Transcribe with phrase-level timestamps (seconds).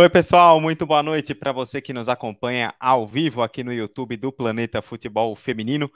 [0.00, 4.16] Oi, pessoal, muito boa noite para você que nos acompanha ao vivo aqui no YouTube
[4.16, 5.90] do Planeta Futebol Feminino.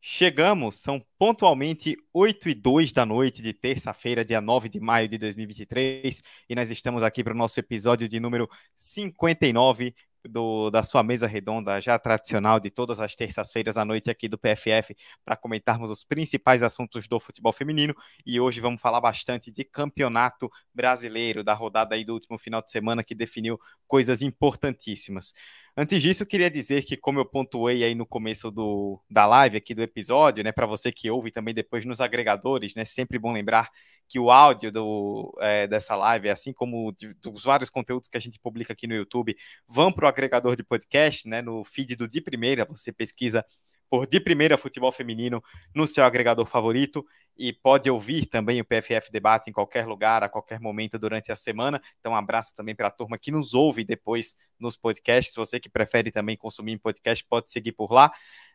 [0.00, 5.18] Chegamos, são pontualmente 8 e 2 da noite de terça-feira, dia 9 de maio de
[5.18, 9.92] 2023, e nós estamos aqui para o nosso episódio de número 59
[10.26, 14.38] do, da sua mesa redonda, já tradicional de todas as terças-feiras à noite aqui do
[14.38, 17.94] PFF, para comentarmos os principais assuntos do futebol feminino.
[18.24, 22.70] E hoje vamos falar bastante de campeonato brasileiro, da rodada aí do último final de
[22.70, 25.32] semana que definiu coisas importantíssimas.
[25.80, 29.56] Antes disso, eu queria dizer que, como eu pontuei aí no começo do, da live
[29.56, 33.32] aqui do episódio, né, para você que ouve também depois nos agregadores, né, sempre bom
[33.32, 33.70] lembrar
[34.08, 38.20] que o áudio do, é, dessa live, assim como de, dos vários conteúdos que a
[38.20, 39.36] gente publica aqui no YouTube,
[39.68, 43.46] vão para o agregador de podcast, né, no feed do De Primeira, você pesquisa
[43.88, 45.42] por De Primeira Futebol Feminino
[45.74, 47.04] no seu agregador favorito
[47.36, 51.36] e pode ouvir também o PFF Debate em qualquer lugar, a qualquer momento durante a
[51.36, 51.80] semana.
[52.00, 55.34] Então, um abraço também para a turma que nos ouve depois nos podcasts.
[55.36, 58.10] Você que prefere também consumir em podcast, pode seguir por lá.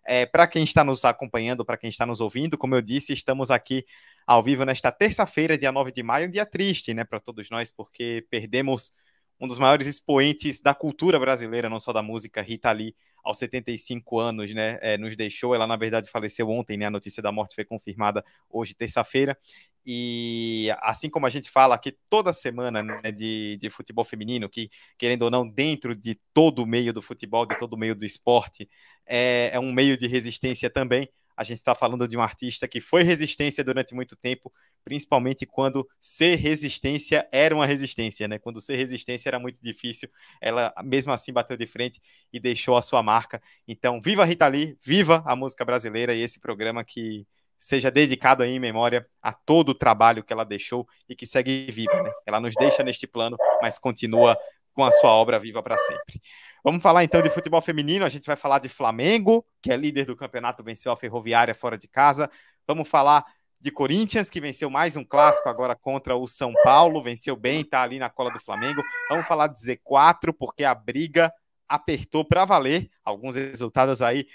[0.06, 3.50] É, para quem está nos acompanhando, para quem está nos ouvindo, como eu disse, estamos
[3.50, 3.86] aqui
[4.28, 7.72] ao vivo nesta terça-feira, dia 9 de maio, um dia triste, né, para todos nós,
[7.72, 8.94] porque perdemos
[9.40, 14.20] um dos maiores expoentes da cultura brasileira, não só da música, Rita Lee, aos 75
[14.20, 15.56] anos, né, é, nos deixou.
[15.56, 16.86] Ela, na verdade, faleceu ontem, né?
[16.86, 19.38] A notícia da morte foi confirmada hoje, terça-feira.
[19.86, 24.70] E assim como a gente fala aqui toda semana né, de, de futebol feminino, que,
[24.98, 28.06] querendo ou não, dentro de todo o meio do futebol, de todo o meio do
[28.06, 28.70] esporte,
[29.06, 32.80] é, é um meio de resistência também a gente está falando de um artista que
[32.80, 34.52] foi resistência durante muito tempo,
[34.84, 38.38] principalmente quando ser resistência era uma resistência, né?
[38.38, 40.10] Quando ser resistência era muito difícil,
[40.42, 42.02] ela mesmo assim bateu de frente
[42.32, 43.42] e deixou a sua marca.
[43.68, 47.26] Então, viva Rita Lee, viva a música brasileira e esse programa que
[47.58, 51.66] seja dedicado aí em memória a todo o trabalho que ela deixou e que segue
[51.72, 52.12] viva, né?
[52.26, 54.38] Ela nos deixa neste plano, mas continua
[54.74, 56.22] com a sua obra viva para sempre.
[56.64, 58.06] Vamos falar então de futebol feminino.
[58.06, 61.78] A gente vai falar de Flamengo, que é líder do campeonato, venceu a Ferroviária fora
[61.78, 62.30] de casa.
[62.68, 63.26] Vamos falar
[63.60, 67.82] de Corinthians, que venceu mais um clássico agora contra o São Paulo, venceu bem, está
[67.82, 68.84] ali na cola do Flamengo.
[69.10, 71.32] Vamos falar de Z4, porque a briga
[71.68, 72.90] apertou para valer.
[73.04, 74.26] Alguns resultados aí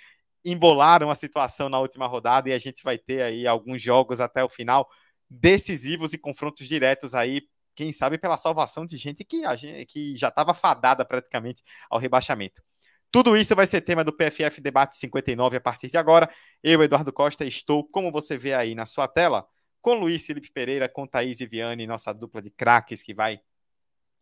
[0.44, 4.42] embolaram a situação na última rodada e a gente vai ter aí alguns jogos até
[4.42, 4.88] o final
[5.28, 7.42] decisivos e confrontos diretos aí
[7.78, 12.60] quem sabe pela salvação de gente que, gente, que já estava fadada praticamente ao rebaixamento.
[13.08, 16.28] Tudo isso vai ser tema do PFF Debate 59 a partir de agora.
[16.60, 19.46] Eu, Eduardo Costa, estou, como você vê aí na sua tela,
[19.80, 23.40] com Luiz Felipe Pereira, com Thaís Viviane, nossa dupla de craques que vai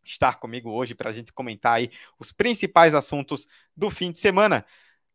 [0.04, 4.66] estar comigo hoje para a gente comentar aí os principais assuntos do fim de semana.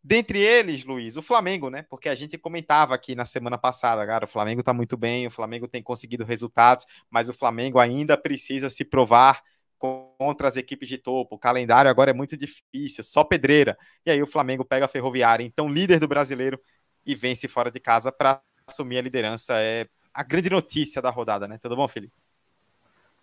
[0.04, 1.86] Dentre eles, Luiz, o Flamengo, né?
[1.90, 5.32] Porque a gente comentava aqui na semana passada, cara, o Flamengo tá muito bem, o
[5.32, 9.44] Flamengo tem conseguido resultados, mas o Flamengo ainda precisa se provar
[9.78, 11.36] contra as equipes de topo.
[11.36, 13.78] O calendário agora é muito difícil, só pedreira.
[14.06, 16.60] E aí o Flamengo pega a Ferroviária, então líder do brasileiro
[17.06, 19.54] e vence fora de casa para assumir a liderança.
[19.60, 21.58] É a grande notícia da rodada, né?
[21.62, 22.14] Tudo bom, Felipe?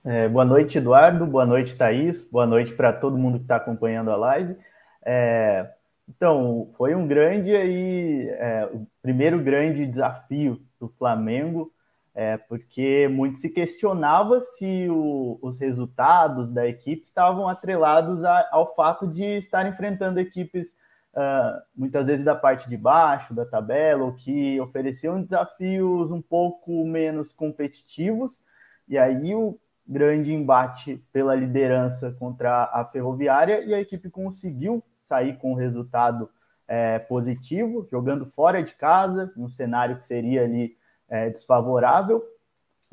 [0.04, 1.26] É, boa noite, Eduardo.
[1.26, 2.24] Boa noite, Thaís.
[2.24, 4.56] Boa noite para todo mundo que está acompanhando a live.
[5.04, 5.68] É,
[6.08, 11.70] então, foi um grande aí, é, o primeiro grande desafio do Flamengo,
[12.14, 18.74] é, porque muito se questionava se o, os resultados da equipe estavam atrelados a, ao
[18.74, 20.74] fato de estar enfrentando equipes
[21.14, 26.84] uh, muitas vezes da parte de baixo da tabela, ou que ofereciam desafios um pouco
[26.84, 28.42] menos competitivos,
[28.88, 35.38] e aí o grande embate pela liderança contra a Ferroviária, e a equipe conseguiu sair
[35.38, 36.28] com um resultado
[36.66, 40.76] é, positivo, jogando fora de casa, num cenário que seria ali
[41.08, 42.22] é, desfavorável,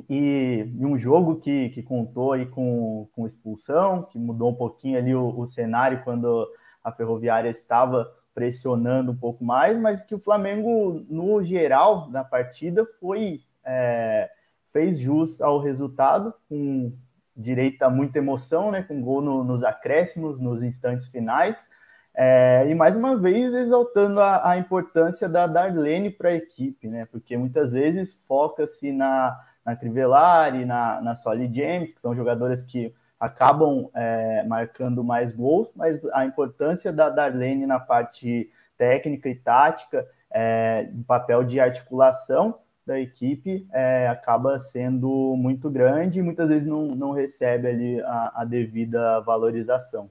[0.10, 4.98] e, e, um jogo que, que contou aí com, com expulsão, que mudou um pouquinho
[4.98, 6.48] ali o, o cenário quando
[6.84, 12.86] a Ferroviária estava pressionando um pouco mais, mas que o Flamengo, no geral, na partida,
[13.00, 14.30] foi é,
[14.72, 16.92] fez jus ao resultado, com
[17.36, 21.70] direito a muita emoção, né, com gol no, nos acréscimos, nos instantes finais,
[22.18, 27.06] é, e mais uma vez exaltando a, a importância da Darlene para a equipe, né?
[27.06, 32.94] Porque muitas vezes foca-se na, na Crivellari, na, na Solly James, que são jogadoras que
[33.20, 40.08] acabam é, marcando mais gols, mas a importância da Darlene na parte técnica e tática,
[40.32, 46.96] é, papel de articulação da equipe, é, acaba sendo muito grande e muitas vezes não,
[46.96, 50.10] não recebe ali a, a devida valorização.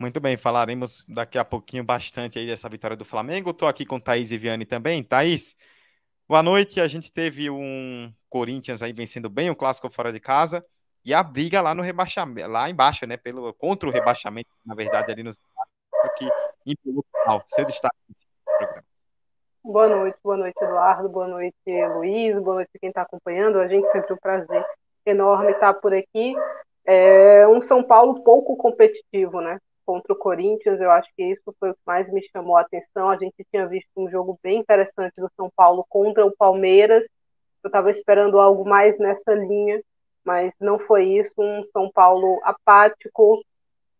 [0.00, 3.50] Muito bem, falaremos daqui a pouquinho bastante aí dessa vitória do Flamengo.
[3.50, 5.04] Estou aqui com Thaís e Viane também.
[5.04, 5.54] Thaís,
[6.26, 6.80] boa noite.
[6.80, 10.64] A gente teve um Corinthians aí vencendo bem o clássico fora de casa.
[11.04, 13.18] e a briga lá no rebaixamento, lá embaixo, né?
[13.18, 15.36] Pelo, contra o rebaixamento, na verdade, ali nos
[16.16, 16.26] que
[16.66, 18.84] empurrou o Seu destaque nesse programa.
[19.62, 23.58] Boa noite, boa noite, Eduardo, boa noite, Luiz, boa noite quem está acompanhando.
[23.58, 24.64] A gente sempre um prazer
[25.04, 26.34] enorme estar por aqui.
[26.86, 29.58] É um São Paulo pouco competitivo, né?
[29.90, 33.10] Contra o Corinthians, eu acho que isso foi o que mais me chamou a atenção.
[33.10, 37.04] A gente tinha visto um jogo bem interessante do São Paulo contra o Palmeiras.
[37.60, 39.82] Eu estava esperando algo mais nessa linha,
[40.24, 41.34] mas não foi isso.
[41.36, 43.42] Um São Paulo apático.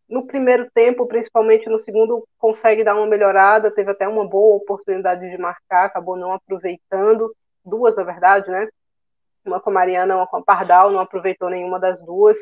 [0.08, 3.68] No primeiro tempo, principalmente no segundo, consegue dar uma melhorada.
[3.72, 7.34] Teve até uma boa oportunidade de marcar, acabou não aproveitando.
[7.64, 8.68] Duas, na verdade, né?
[9.44, 12.38] Uma com a Mariana, uma com a Pardal, não aproveitou nenhuma das duas.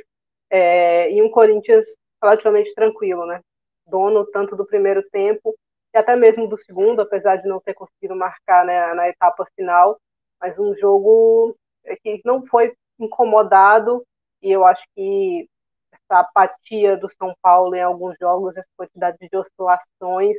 [0.50, 1.87] É, e um Corinthians
[2.23, 3.41] relativamente tranquilo, né?
[3.87, 5.56] Dono tanto do primeiro tempo
[5.94, 9.99] e até mesmo do segundo, apesar de não ter conseguido marcar né, na etapa final,
[10.41, 11.56] mas um jogo
[12.03, 14.05] que não foi incomodado
[14.43, 15.49] e eu acho que
[15.93, 20.38] essa apatia do São Paulo em alguns jogos, essa quantidade de oscilações,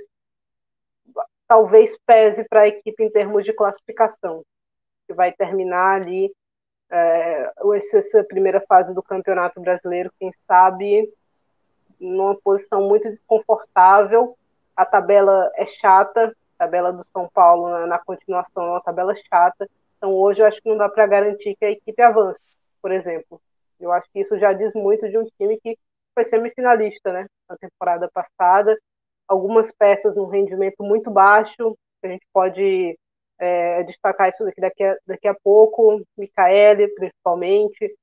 [1.48, 4.44] talvez pese para a equipe em termos de classificação,
[5.08, 6.32] que vai terminar ali
[6.92, 7.52] é,
[7.94, 11.12] essa primeira fase do Campeonato Brasileiro, quem sabe,
[12.00, 14.38] numa posição muito desconfortável.
[14.75, 19.16] A tabela é chata, a tabela do São Paulo na, na continuação é uma tabela
[19.16, 19.69] chata.
[19.98, 22.42] Então hoje eu acho que não dá para garantir que a equipe avance,
[22.81, 23.42] por exemplo.
[23.80, 25.78] Eu acho que isso já diz muito de um time que
[26.13, 28.78] foi semifinalista, né, na temporada passada.
[29.28, 32.98] Algumas peças num rendimento muito baixo, a gente pode
[33.38, 37.96] é, destacar isso daqui, daqui, a, daqui a pouco, Micaele, principalmente,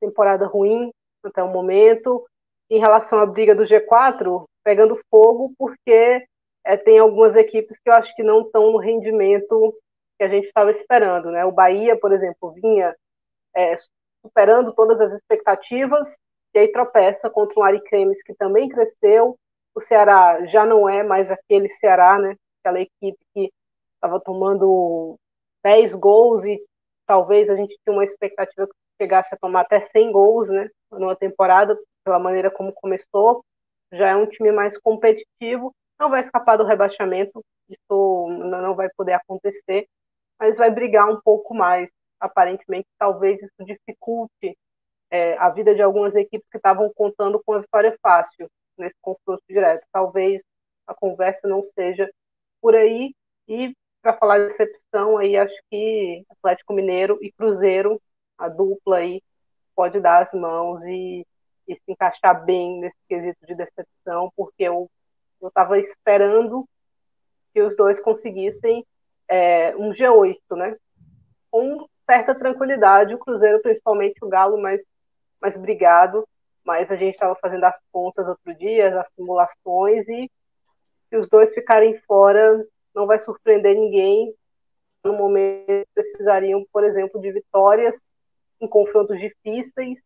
[0.00, 0.90] temporada ruim
[1.22, 2.26] até o momento.
[2.70, 6.26] Em relação à briga do G4, pegando fogo, porque
[6.64, 9.74] é, tem algumas equipes que eu acho que não estão no rendimento
[10.18, 11.30] que a gente estava esperando.
[11.30, 11.44] Né?
[11.44, 12.94] O Bahia, por exemplo, vinha
[13.54, 13.76] é,
[14.24, 16.16] superando todas as expectativas,
[16.54, 19.38] e aí tropeça contra um Ariquemes que também cresceu.
[19.74, 22.34] O Ceará já não é mais aquele Ceará, né?
[22.60, 23.52] aquela equipe que
[23.94, 25.18] estava tomando
[25.62, 26.60] 10 gols e
[27.06, 31.16] talvez a gente tinha uma expectativa que chegasse a tomar até 100 gols, né, numa
[31.16, 33.44] temporada, pela maneira como começou.
[33.92, 39.14] Já é um time mais competitivo, não vai escapar do rebaixamento, isso não vai poder
[39.14, 39.88] acontecer,
[40.38, 41.90] mas vai brigar um pouco mais.
[42.20, 44.56] Aparentemente, talvez isso dificulte
[45.10, 48.48] é, a vida de algumas equipes que estavam contando com a vitória fácil
[48.78, 49.84] nesse confronto direto.
[49.92, 50.42] Talvez
[50.86, 52.08] a conversa não seja
[52.60, 53.14] por aí
[53.48, 58.00] e para falar de decepção, aí acho que Atlético Mineiro e Cruzeiro,
[58.38, 59.20] a dupla aí,
[59.74, 61.26] pode dar as mãos e,
[61.66, 64.88] e se encaixar bem nesse quesito de decepção, porque eu
[65.42, 66.66] estava esperando
[67.52, 68.84] que os dois conseguissem
[69.28, 70.76] é, um G8, né?
[71.50, 74.80] Com certa tranquilidade, o Cruzeiro, principalmente o Galo, mais,
[75.40, 76.26] mais brigado,
[76.64, 80.30] mas a gente estava fazendo as contas outro dia, as simulações, e
[81.08, 84.34] se os dois ficarem fora, não vai surpreender ninguém.
[85.04, 88.00] No momento, precisariam, por exemplo, de vitórias
[88.60, 90.00] em confrontos difíceis,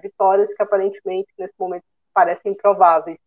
[0.00, 3.18] vitórias que aparentemente, nesse momento, parecem improváveis.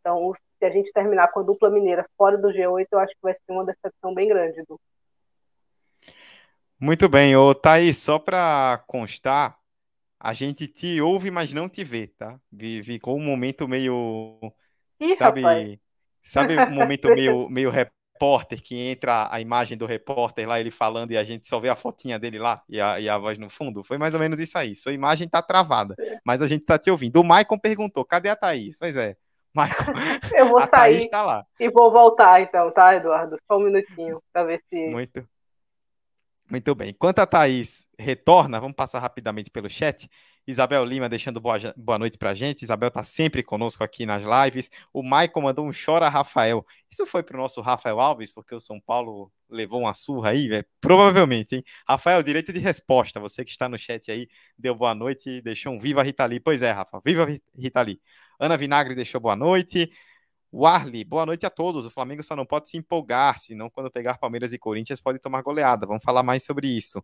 [0.00, 3.22] Então, se a gente terminar com a dupla mineira fora do G8, eu acho que
[3.22, 4.62] vai ser uma decepção bem grande.
[4.66, 4.80] Du.
[6.78, 9.58] Muito bem, ô Thaís, só para constar,
[10.18, 12.40] a gente te ouve, mas não te vê, tá?
[12.84, 14.38] Ficou um momento meio.
[15.00, 15.78] Ih, sabe, rapaz.
[16.22, 17.70] sabe um momento meio, meio
[18.22, 21.68] repórter que entra a imagem do repórter lá, ele falando, e a gente só vê
[21.68, 23.82] a fotinha dele lá e a, e a voz no fundo.
[23.82, 24.76] Foi mais ou menos isso aí.
[24.76, 27.20] Sua imagem tá travada, mas a gente tá te ouvindo.
[27.20, 28.76] O Maicon perguntou: cadê a Thaís?
[28.78, 29.16] Pois é.
[29.52, 29.92] Maicon,
[30.34, 31.44] Eu vou sair tá lá.
[31.60, 33.36] e vou voltar então, tá, Eduardo?
[33.46, 34.86] Só um minutinho para ver se.
[34.88, 35.26] Muito.
[36.52, 36.90] Muito bem.
[36.90, 40.06] Enquanto a Thaís retorna, vamos passar rapidamente pelo chat.
[40.46, 42.60] Isabel Lima deixando boa, boa noite pra gente.
[42.60, 44.70] Isabel tá sempre conosco aqui nas lives.
[44.92, 46.62] O Maicon mandou um chora Rafael.
[46.90, 50.66] Isso foi pro nosso Rafael Alves, porque o São Paulo levou uma surra aí, velho?
[50.78, 51.64] Provavelmente, hein?
[51.88, 53.18] Rafael, direito de resposta.
[53.18, 54.28] Você que está no chat aí,
[54.58, 56.38] deu boa noite e deixou um Viva Ritali.
[56.38, 57.98] Pois é, Rafa, Viva Ritali.
[58.38, 59.90] Ana Vinagre deixou boa noite.
[60.52, 61.86] Warley, boa noite a todos.
[61.86, 65.42] O Flamengo só não pode se empolgar, senão quando pegar Palmeiras e Corinthians pode tomar
[65.42, 65.86] goleada.
[65.86, 67.02] Vamos falar mais sobre isso.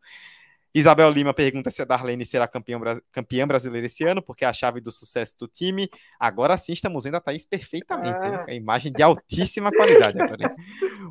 [0.74, 2.78] Isabel Lima pergunta se a Darlene será campeã,
[3.10, 5.88] campeã brasileira esse ano, porque é a chave do sucesso do time.
[6.20, 8.26] Agora sim estamos vendo a Thaís perfeitamente.
[8.26, 8.44] Ah.
[8.46, 10.54] A imagem de altíssima qualidade agora.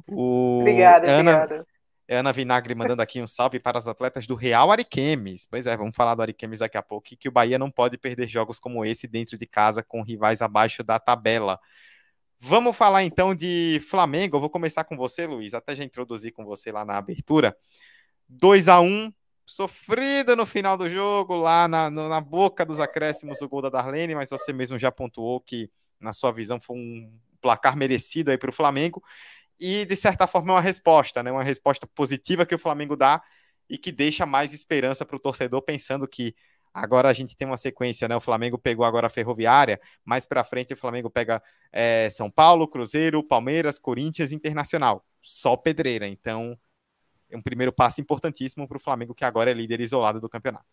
[0.07, 0.59] O...
[0.61, 1.65] Obrigada, Ana...
[2.09, 5.45] Ana Vinagre mandando aqui um salve para os atletas do Real Ariquemes.
[5.45, 8.29] Pois é, vamos falar do Ariquemes daqui a pouco, que o Bahia não pode perder
[8.29, 11.59] jogos como esse dentro de casa com rivais abaixo da tabela.
[12.39, 14.37] Vamos falar então de Flamengo.
[14.37, 17.57] Eu vou começar com você, Luiz, até já introduzir com você lá na abertura.
[18.29, 19.11] 2 a 1
[19.45, 24.13] sofrida no final do jogo, lá na, na boca dos acréscimos do gol da Darlene,
[24.13, 28.49] mas você mesmo já pontuou que, na sua visão, foi um placar merecido aí para
[28.49, 29.01] o Flamengo.
[29.59, 31.31] E, de certa forma, é uma resposta, né?
[31.31, 33.23] Uma resposta positiva que o Flamengo dá
[33.69, 36.35] e que deixa mais esperança para o torcedor, pensando que
[36.77, 38.15] agora a gente tem uma sequência, né?
[38.15, 41.41] O Flamengo pegou agora a Ferroviária, mais para frente o Flamengo pega
[41.71, 45.03] é, São Paulo, Cruzeiro, Palmeiras, Corinthians, Internacional.
[45.21, 46.07] Só pedreira.
[46.07, 46.57] Então,
[47.29, 50.65] é um primeiro passo importantíssimo para o Flamengo, que agora é líder isolado do campeonato.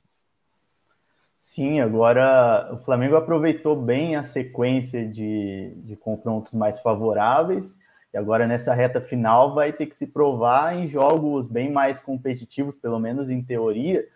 [1.40, 7.78] Sim, agora o Flamengo aproveitou bem a sequência de, de confrontos mais favoráveis
[8.12, 12.76] e agora nessa reta final vai ter que se provar em jogos bem mais competitivos,
[12.76, 14.06] pelo menos em teoria.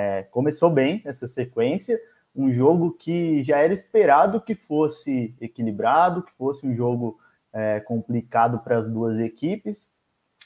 [0.00, 1.98] É, começou bem essa sequência,
[2.32, 7.18] um jogo que já era esperado que fosse equilibrado, que fosse um jogo
[7.52, 9.90] é, complicado para as duas equipes,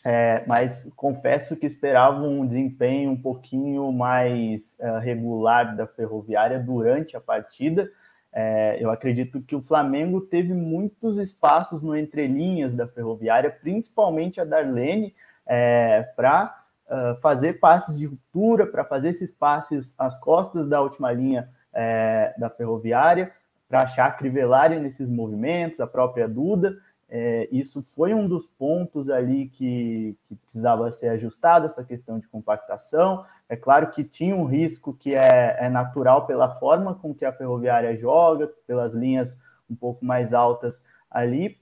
[0.06, 7.14] é, mas confesso que esperava um desempenho um pouquinho mais uh, regular da Ferroviária durante
[7.14, 7.90] a partida.
[8.32, 14.46] É, eu acredito que o Flamengo teve muitos espaços no entrelinhas da Ferroviária, principalmente a
[14.46, 15.14] Darlene,
[15.46, 21.12] é, para uh, fazer passes de ruptura, para fazer esses passes às costas da última
[21.12, 23.32] linha é, da Ferroviária,
[23.68, 26.76] para achar a Crivellari nesses movimentos, a própria Duda.
[27.14, 32.26] É, isso foi um dos pontos ali que, que, precisava ser ajustado, essa questão de
[32.26, 33.24] compactação.
[33.48, 37.32] É claro que tinha um risco que é, é, natural pela forma com que a
[37.32, 39.36] ferroviária joga, pelas linhas
[39.70, 41.58] um pouco mais altas ali,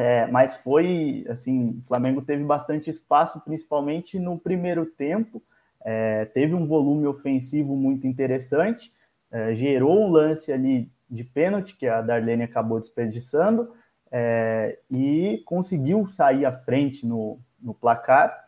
[0.00, 5.42] é, mas foi assim, o Flamengo teve bastante espaço, principalmente no primeiro tempo,
[5.84, 8.94] é, teve um volume ofensivo muito interessante,
[9.30, 13.74] é, gerou um lance ali de pênalti que a Darlene acabou desperdiçando,
[14.10, 18.46] é, e conseguiu sair à frente no, no placar.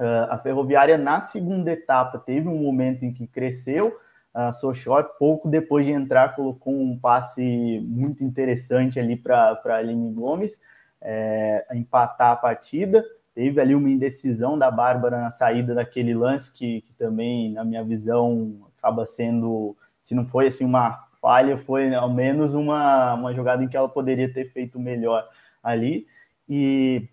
[0.00, 3.98] Uh, a Ferroviária, na segunda etapa, teve um momento em que cresceu.
[4.32, 10.12] A Sochor, pouco depois de entrar, colocou um passe muito interessante ali para a Aline
[10.12, 10.58] Gomes
[11.00, 13.04] é, empatar a partida.
[13.34, 17.84] Teve ali uma indecisão da Bárbara na saída daquele lance, que, que também, na minha
[17.84, 23.64] visão, acaba sendo, se não foi assim uma falha foi ao menos uma, uma jogada
[23.64, 25.28] em que ela poderia ter feito melhor
[25.60, 26.06] ali.
[26.48, 27.08] E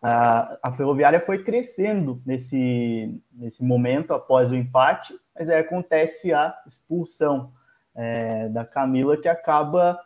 [0.00, 6.56] a, a Ferroviária foi crescendo nesse, nesse momento após o empate, mas aí acontece a
[6.66, 7.52] expulsão
[7.96, 9.98] é, da Camila, que acaba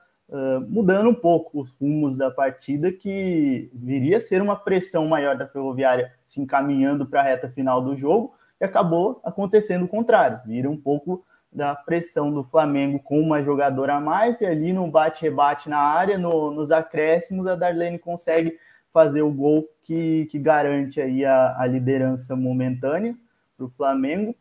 [0.68, 5.46] mudando um pouco os rumos da partida, que viria a ser uma pressão maior da
[5.46, 10.68] Ferroviária se encaminhando para a reta final do jogo, e acabou acontecendo o contrário, vira
[10.68, 15.68] um pouco da pressão do Flamengo com uma jogadora a mais, e ali no bate-rebate
[15.68, 18.58] na área, no, nos acréscimos, a Darlene consegue
[18.92, 23.14] fazer o gol que, que garante aí a, a liderança momentânea
[23.56, 24.34] para o Flamengo.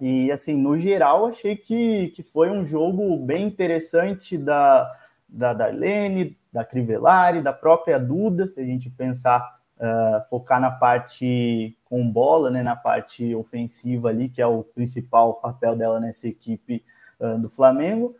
[0.00, 4.90] E assim, no geral, achei que, que foi um jogo bem interessante da,
[5.32, 11.76] da Darlene, da Crivellari, da própria Duda, se a gente pensar uh, focar na parte
[11.84, 16.84] com bola, né, na parte ofensiva ali, que é o principal papel dela nessa equipe
[17.18, 18.14] uh, do Flamengo.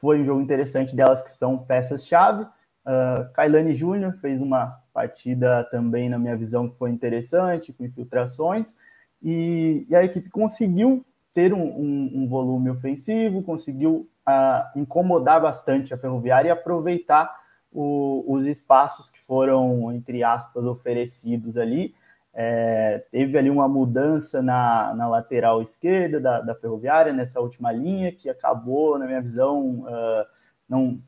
[0.00, 2.44] Foi um jogo interessante delas que são peças-chave.
[2.44, 8.74] Uh, Kailane Júnior fez uma partida também, na minha visão, que foi interessante, com infiltrações,
[9.22, 15.94] e, e a equipe conseguiu ter um, um, um volume ofensivo, conseguiu uh, incomodar bastante
[15.94, 17.34] a Ferroviária e aproveitar
[17.72, 21.94] o, os espaços que foram, entre aspas, oferecidos ali.
[22.38, 28.12] É, teve ali uma mudança na, na lateral esquerda da, da, Ferroviária, nessa última linha,
[28.12, 30.26] que acabou, na minha visão, uh,
[30.68, 31.00] não,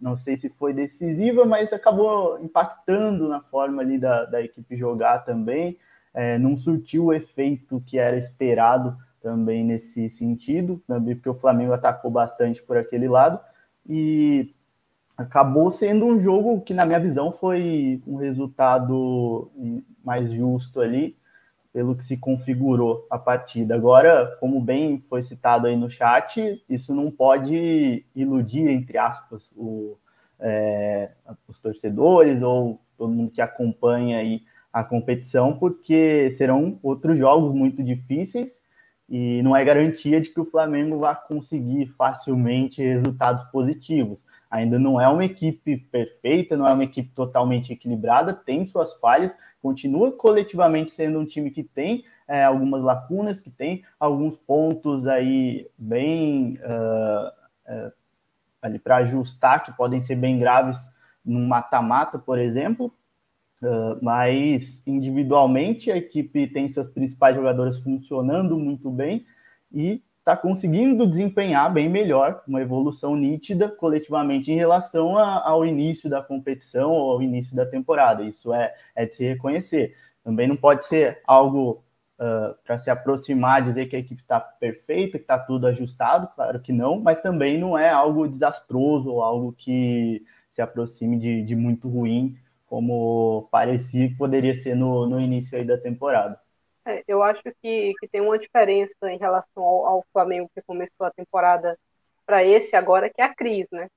[0.00, 5.20] não sei se foi decisiva, mas acabou impactando na forma ali da, da equipe jogar
[5.20, 5.78] também.
[6.12, 11.72] É, não surtiu o efeito que era esperado também nesse sentido, também porque o Flamengo
[11.72, 13.40] atacou bastante por aquele lado.
[13.88, 14.54] E
[15.16, 19.50] acabou sendo um jogo que, na minha visão, foi um resultado
[20.04, 21.16] mais justo ali,
[21.72, 23.74] pelo que se configurou a partida.
[23.74, 29.96] Agora, como bem foi citado aí no chat, isso não pode iludir, entre aspas, o,
[30.38, 31.12] é,
[31.48, 37.82] os torcedores ou todo mundo que acompanha aí a competição, porque serão outros jogos muito
[37.82, 38.63] difíceis
[39.08, 44.26] e não é garantia de que o Flamengo vá conseguir facilmente resultados positivos.
[44.50, 49.36] Ainda não é uma equipe perfeita, não é uma equipe totalmente equilibrada, tem suas falhas,
[49.60, 55.68] continua coletivamente sendo um time que tem é, algumas lacunas, que tem alguns pontos aí
[55.76, 57.28] bem uh,
[57.88, 57.92] uh,
[58.62, 60.78] ali para ajustar, que podem ser bem graves
[61.24, 62.92] num mata-mata, por exemplo.
[63.64, 69.24] Uh, mas individualmente a equipe tem seus principais jogadores funcionando muito bem
[69.72, 76.10] e está conseguindo desempenhar bem melhor, uma evolução nítida coletivamente em relação a, ao início
[76.10, 78.22] da competição ou ao início da temporada.
[78.22, 79.96] Isso é, é de se reconhecer.
[80.22, 81.82] Também não pode ser algo
[82.18, 86.60] uh, para se aproximar, dizer que a equipe está perfeita, que está tudo ajustado, claro
[86.60, 91.56] que não, mas também não é algo desastroso ou algo que se aproxime de, de
[91.56, 96.38] muito ruim, como parecia que poderia ser no, no início aí da temporada.
[96.86, 101.06] É, eu acho que, que tem uma diferença em relação ao, ao Flamengo que começou
[101.06, 101.78] a temporada
[102.26, 103.88] para esse agora, que é a Cris, né?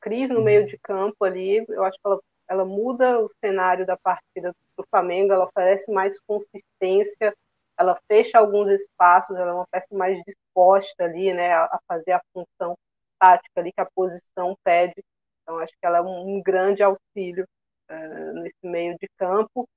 [0.00, 3.96] Cris no meio de campo ali, eu acho que ela, ela muda o cenário da
[3.96, 7.34] partida do Flamengo, ela oferece mais consistência,
[7.78, 12.12] ela fecha alguns espaços, ela é uma peça mais disposta ali, né, a, a fazer
[12.12, 12.76] a função
[13.18, 15.02] tática ali que a posição pede.
[15.42, 17.46] Então, acho que ela é um, um grande auxílio
[17.90, 19.68] uh, nesse meio de campo.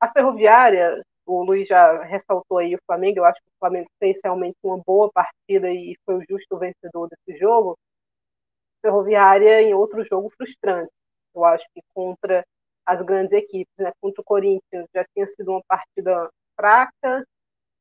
[0.00, 4.20] A Ferroviária, o Luiz já ressaltou aí o Flamengo, eu acho que o Flamengo fez
[4.22, 7.78] realmente uma boa partida e foi o justo vencedor desse jogo.
[8.82, 10.90] Ferroviária em outro jogo frustrante.
[11.34, 12.44] Eu acho que contra
[12.86, 13.92] as grandes equipes, né?
[14.00, 17.24] Contra o Corinthians já tinha sido uma partida fraca.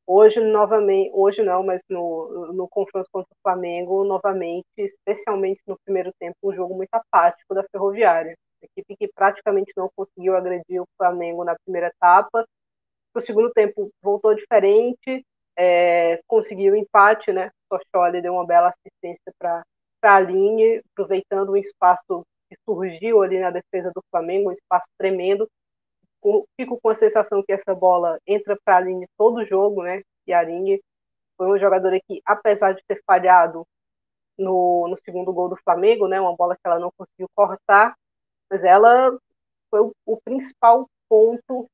[0.08, 6.12] Hoje, novamente, hoje não, mas no, no confronto contra o Flamengo, novamente, especialmente no primeiro
[6.20, 8.36] tempo, um jogo muito apático da Ferroviária.
[8.62, 12.46] Equipe que praticamente não conseguiu agredir o Flamengo na primeira etapa.
[13.14, 15.26] No segundo tempo, voltou diferente,
[15.58, 17.52] é, conseguiu o empate, né?
[17.68, 19.64] Socholi deu uma bela assistência para
[20.04, 25.48] a linha, aproveitando um espaço que surgiu ali na defesa do Flamengo, um espaço tremendo,
[26.60, 30.02] fico com a sensação que essa bola entra para a linha todo jogo, né?
[30.28, 30.82] E a Aringue
[31.38, 33.66] foi uma jogadora que, apesar de ter falhado
[34.38, 36.20] no, no segundo gol do Flamengo, né?
[36.20, 37.96] Uma bola que ela não conseguiu cortar,
[38.52, 39.18] mas ela
[39.70, 41.70] foi o, o principal ponto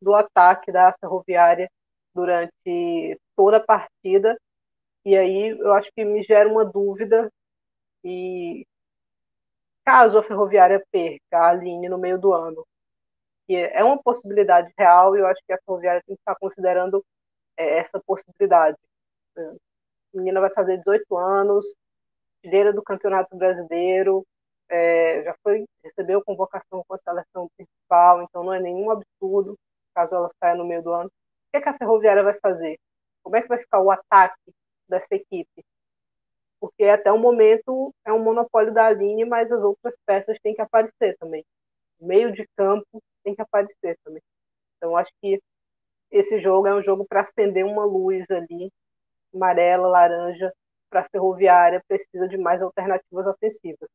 [0.00, 1.68] do ataque da Ferroviária
[2.14, 4.38] durante toda a partida.
[5.04, 7.28] E aí eu acho que me gera uma dúvida
[8.04, 8.64] e
[9.84, 12.64] caso a Ferroviária perca a linha no meio do ano,
[13.46, 17.04] que é uma possibilidade real e eu acho que a Ferroviária tem que estar considerando
[17.56, 18.76] é, essa possibilidade.
[19.36, 21.66] A menina vai fazer 18 anos,
[22.38, 24.24] artilheira do Campeonato Brasileiro,
[24.70, 25.66] é, já foi
[26.00, 29.58] recebeu convocação com a seleção principal, então não é nenhum absurdo
[29.94, 31.08] caso ela saia no meio do ano.
[31.08, 32.78] O que, é que a Ferroviária vai fazer?
[33.22, 34.52] Como é que vai ficar o ataque
[34.88, 35.64] dessa equipe?
[36.60, 40.62] Porque até o momento é um monopólio da linha, mas as outras peças têm que
[40.62, 41.44] aparecer também.
[42.00, 44.22] Meio de campo tem que aparecer também.
[44.76, 45.40] Então, acho que
[46.10, 48.70] esse jogo é um jogo para acender uma luz ali,
[49.34, 50.52] amarela, laranja,
[50.90, 53.88] para a ferroviária, precisa de mais alternativas ofensivas.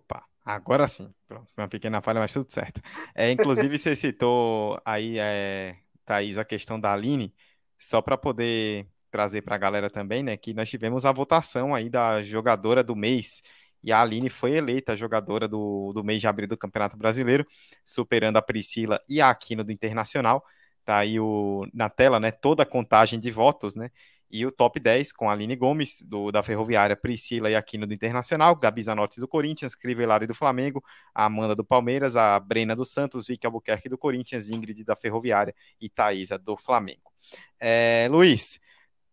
[0.00, 1.12] Opa, agora sim.
[1.26, 2.80] Pronto, uma pequena falha, mas tudo certo.
[3.14, 7.34] É, inclusive, você citou aí, é, Thaís, a questão da Aline,
[7.78, 11.88] só para poder trazer para a galera também, né, que nós tivemos a votação aí
[11.88, 13.42] da jogadora do mês
[13.84, 17.46] e a Aline foi eleita jogadora do, do mês de abril do Campeonato Brasileiro,
[17.84, 20.42] superando a Priscila e a Aquino do Internacional.
[20.84, 23.90] Tá aí o, na tela, né, toda a contagem de votos, né?
[24.34, 28.56] E o top 10 com Aline Gomes, do, da Ferroviária, Priscila e Aquino do Internacional,
[28.56, 30.82] Gabi Zanotti do Corinthians, Crivellari do Flamengo,
[31.14, 35.54] a Amanda do Palmeiras, a Brena do Santos, Vicky Albuquerque do Corinthians, Ingrid da Ferroviária
[35.80, 37.12] e Thaisa do Flamengo.
[37.60, 38.58] É, Luiz,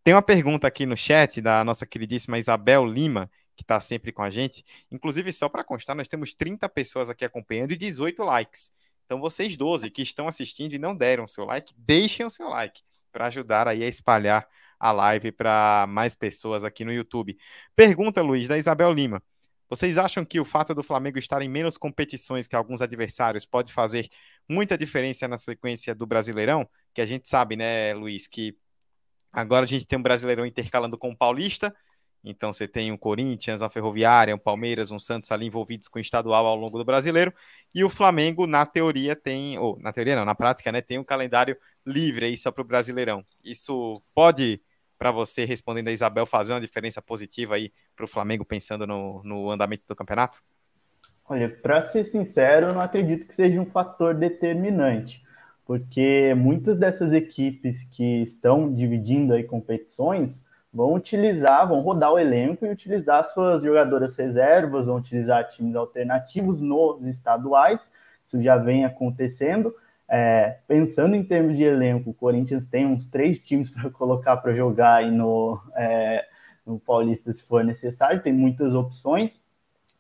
[0.04, 4.24] tem uma pergunta aqui no chat da nossa queridíssima Isabel Lima, que está sempre com
[4.24, 4.66] a gente.
[4.90, 8.72] Inclusive, só para constar, nós temos 30 pessoas aqui acompanhando e 18 likes.
[9.06, 12.50] Então, vocês 12 que estão assistindo e não deram o seu like, deixem o seu
[12.50, 12.82] like
[13.12, 14.48] para ajudar aí a espalhar
[14.82, 17.38] a live para mais pessoas aqui no YouTube.
[17.76, 19.22] Pergunta, Luiz, da Isabel Lima.
[19.70, 23.72] Vocês acham que o fato do Flamengo estar em menos competições que alguns adversários pode
[23.72, 24.10] fazer
[24.50, 26.68] muita diferença na sequência do Brasileirão?
[26.94, 28.58] Que a gente sabe, né, Luiz, que
[29.32, 31.74] agora a gente tem um Brasileirão intercalando com o Paulista
[32.24, 36.02] então você tem um Corinthians, uma Ferroviária, um Palmeiras, um Santos ali envolvidos com o
[36.02, 37.34] estadual ao longo do brasileiro.
[37.74, 41.04] E o Flamengo, na teoria, tem, ou na teoria não, na prática, né, tem um
[41.04, 43.26] calendário livre aí só para o Brasileirão.
[43.44, 44.62] Isso pode,
[45.02, 49.24] para você, respondendo a Isabel, fazer uma diferença positiva aí para o Flamengo pensando no,
[49.24, 50.44] no andamento do campeonato?
[51.28, 55.24] Olha, para ser sincero, eu não acredito que seja um fator determinante,
[55.66, 60.40] porque muitas dessas equipes que estão dividindo aí competições
[60.72, 66.62] vão utilizar, vão rodar o elenco e utilizar suas jogadoras reservas, vão utilizar times alternativos
[66.62, 67.92] nos estaduais.
[68.24, 69.76] Isso já vem acontecendo.
[70.14, 74.54] É, pensando em termos de elenco, o Corinthians tem uns três times para colocar para
[74.54, 76.26] jogar aí no, é,
[76.66, 79.40] no Paulista se for necessário, tem muitas opções.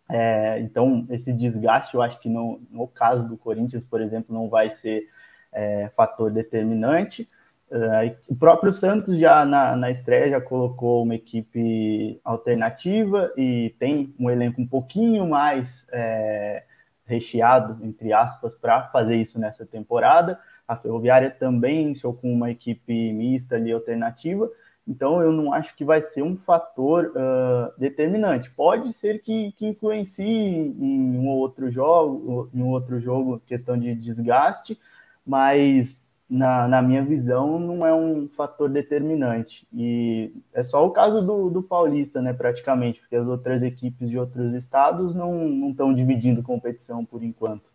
[0.09, 4.49] É, então, esse desgaste, eu acho que no, no caso do Corinthians, por exemplo, não
[4.49, 5.07] vai ser
[5.53, 7.29] é, fator determinante.
[7.69, 14.13] Uh, o próprio Santos já na, na estreia já colocou uma equipe alternativa e tem
[14.19, 16.65] um elenco um pouquinho mais é,
[17.11, 20.39] recheado, entre aspas, para fazer isso nessa temporada.
[20.67, 24.49] A Ferroviária também iniciou com uma equipe mista ali alternativa.
[24.87, 28.49] Então eu não acho que vai ser um fator uh, determinante.
[28.49, 33.93] Pode ser que, que influencie em um outro jogo, em um outro jogo, questão de
[33.93, 34.79] desgaste,
[35.25, 39.67] mas na, na minha visão não é um fator determinante.
[39.73, 44.17] E é só o caso do, do Paulista, né, praticamente, porque as outras equipes de
[44.17, 47.69] outros estados não estão dividindo competição por enquanto.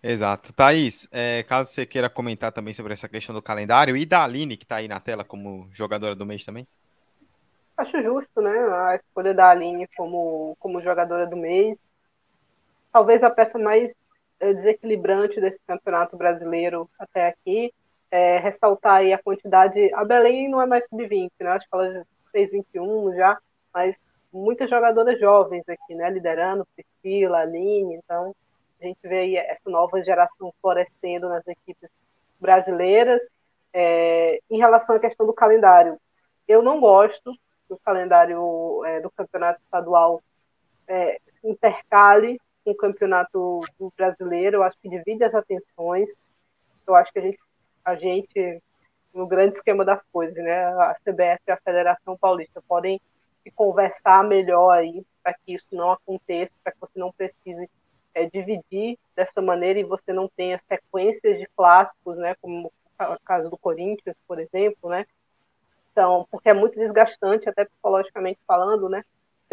[0.00, 0.52] Exato.
[0.52, 4.56] Thaís, é, caso você queira comentar também sobre essa questão do calendário, e da Aline,
[4.56, 6.68] que está aí na tela como jogadora do mês também?
[7.76, 8.56] Acho justo, né?
[8.56, 11.76] A escolha da Aline como, como jogadora do mês.
[12.92, 13.92] Talvez a peça mais
[14.40, 17.72] desequilibrante desse campeonato brasileiro até aqui.
[18.10, 19.92] É, ressaltar aí a quantidade.
[19.94, 21.50] A Belém não é mais sub-20, né?
[21.50, 23.38] Acho que ela fez 21 já,
[23.74, 23.96] mas
[24.32, 26.08] muitas jogadoras jovens aqui, né?
[26.10, 28.34] Liderando, Priscila, Aline, então
[28.80, 31.90] a gente vê aí essa nova geração florescendo nas equipes
[32.40, 33.28] brasileiras.
[33.72, 35.98] É, em relação à questão do calendário,
[36.46, 37.34] eu não gosto
[37.68, 40.22] do calendário é, do campeonato estadual
[40.88, 43.60] é, intercale com o campeonato
[43.96, 44.56] brasileiro.
[44.56, 46.16] Eu acho que divide as atenções.
[46.84, 47.38] Eu acho que a gente,
[47.84, 48.62] a gente
[49.14, 50.64] no grande esquema das coisas, né?
[50.64, 53.00] A CBF e a Federação Paulista podem
[53.54, 57.70] conversar melhor aí para que isso não aconteça, para que você não precise
[58.12, 63.48] é, dividir dessa maneira e você não tenha sequências de clássicos, né, como o caso
[63.48, 65.06] do Corinthians, por exemplo, né?
[65.92, 69.04] Então, porque é muito desgastante, até psicologicamente falando, né?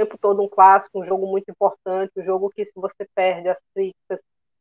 [0.04, 3.60] Tempo todo um clássico, um jogo muito importante, um jogo que se você perde as
[3.74, 4.20] críticas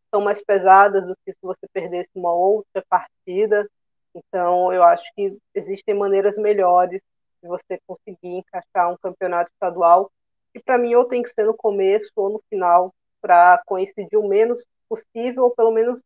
[0.09, 3.69] são mais pesadas do que se você perdesse uma outra partida.
[4.15, 7.03] Então, eu acho que existem maneiras melhores
[7.43, 10.13] de você conseguir encaixar um campeonato estadual,
[10.53, 14.29] que para mim ou tem que ser no começo ou no final para coincidir o
[14.29, 16.01] menos possível, ou pelo menos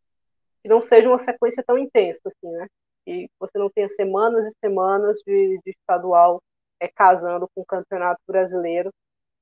[0.63, 2.67] que não seja uma sequência tão intensa, assim, né?
[3.07, 6.41] E você não tenha semanas e semanas de, de estadual
[6.81, 8.91] é, casando com o campeonato brasileiro.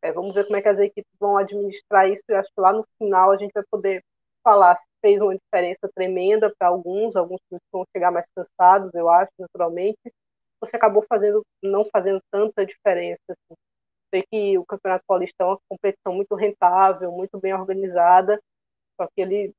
[0.05, 2.23] É, vamos ver como é que as equipes vão administrar isso.
[2.29, 4.05] E acho que lá no final a gente vai poder
[4.45, 7.41] falar se fez uma diferença tremenda para alguns, alguns
[7.73, 9.99] vão chegar mais cansados, eu acho, naturalmente.
[10.61, 13.21] Você acabou fazendo, não fazendo tanta diferença.
[13.31, 13.57] Assim
[14.15, 18.41] sei que o Campeonato Paulista é uma competição muito rentável, muito bem organizada,
[19.01, 19.53] só que ele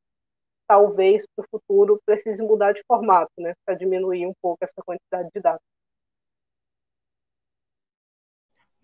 [0.67, 5.29] talvez para o futuro precise mudar de formato, né, para diminuir um pouco essa quantidade
[5.33, 5.61] de dados.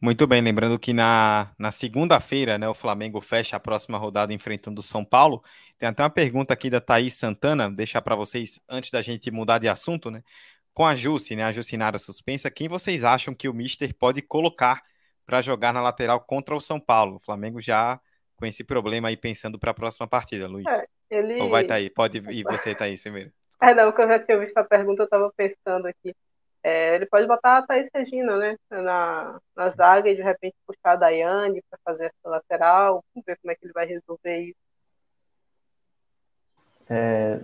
[0.03, 4.79] Muito bem, lembrando que na, na segunda-feira, né, o Flamengo fecha a próxima rodada enfrentando
[4.79, 5.43] o São Paulo.
[5.77, 9.59] Tem até uma pergunta aqui da Thaís Santana, deixar para vocês antes da gente mudar
[9.59, 10.23] de assunto, né?
[10.73, 14.81] Com a Jussi, né, a Juscinara suspensa, quem vocês acham que o Mister pode colocar
[15.23, 17.17] para jogar na lateral contra o São Paulo.
[17.17, 18.01] O Flamengo já
[18.35, 20.65] com esse problema aí pensando para a próxima partida, Luiz.
[20.65, 21.39] É, ele...
[21.39, 21.91] Ou vai tá aí?
[21.91, 23.31] Pode ir você, Thaís, primeiro.
[23.61, 26.15] É, não, que eu já tinha visto a pergunta, eu estava pensando aqui.
[26.63, 30.91] É, ele pode botar a Thaís Regina, né, na, na zaga e de repente puxar
[30.91, 33.03] a Daiane para fazer essa lateral.
[33.13, 34.59] Vamos ver como é que ele vai resolver isso.
[36.89, 37.41] É...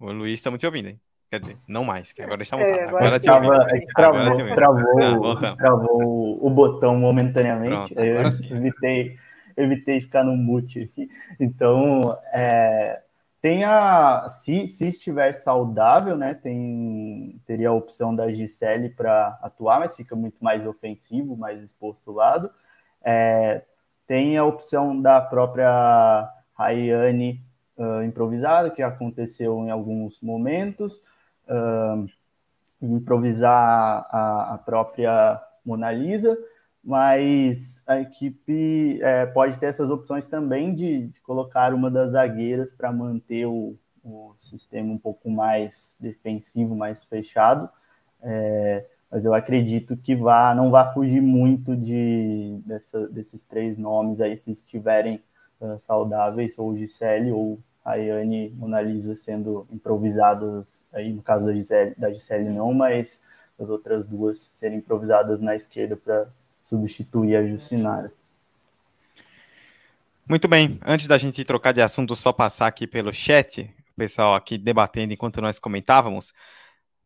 [0.00, 1.00] O Luiz está muito ouvindo, hein?
[1.30, 2.78] Quer dizer, não mais, que agora está montado.
[2.78, 7.94] É, agora, agora, travou, é travou, travou, travou, o botão momentaneamente.
[7.94, 9.18] Pronto, eu evitei,
[9.56, 11.10] evitei ficar no mute aqui.
[11.40, 13.02] Então, é,
[13.44, 19.80] tem a, se, se estiver saudável, né, tem, teria a opção da Gisele para atuar,
[19.80, 22.50] mas fica muito mais ofensivo, mais exposto lado.
[23.04, 23.60] É,
[24.06, 27.44] tem a opção da própria Rayane
[27.76, 31.02] uh, improvisada, que aconteceu em alguns momentos
[31.46, 32.06] uh,
[32.80, 36.34] improvisar a, a, própria Mona Lisa,
[36.84, 42.70] mas a equipe é, pode ter essas opções também de, de colocar uma das zagueiras
[42.72, 47.70] para manter o, o, sistema um pouco mais defensivo, mais fechado.
[48.22, 54.20] É, mas eu acredito que vá, não vai fugir muito de, dessa, desses três nomes
[54.20, 55.22] aí, se estiverem
[55.60, 61.52] uh, saudáveis, ou Gisele ou Ayane e Mona Lisa sendo improvisadas, aí no caso da
[61.52, 63.22] Gisele, da Gisele não, mas
[63.58, 66.26] as outras duas serem improvisadas na esquerda para
[66.74, 68.12] substituir a Jucinara.
[70.28, 74.34] Muito bem, antes da gente trocar de assunto, só passar aqui pelo chat, o pessoal
[74.34, 76.32] aqui debatendo enquanto nós comentávamos.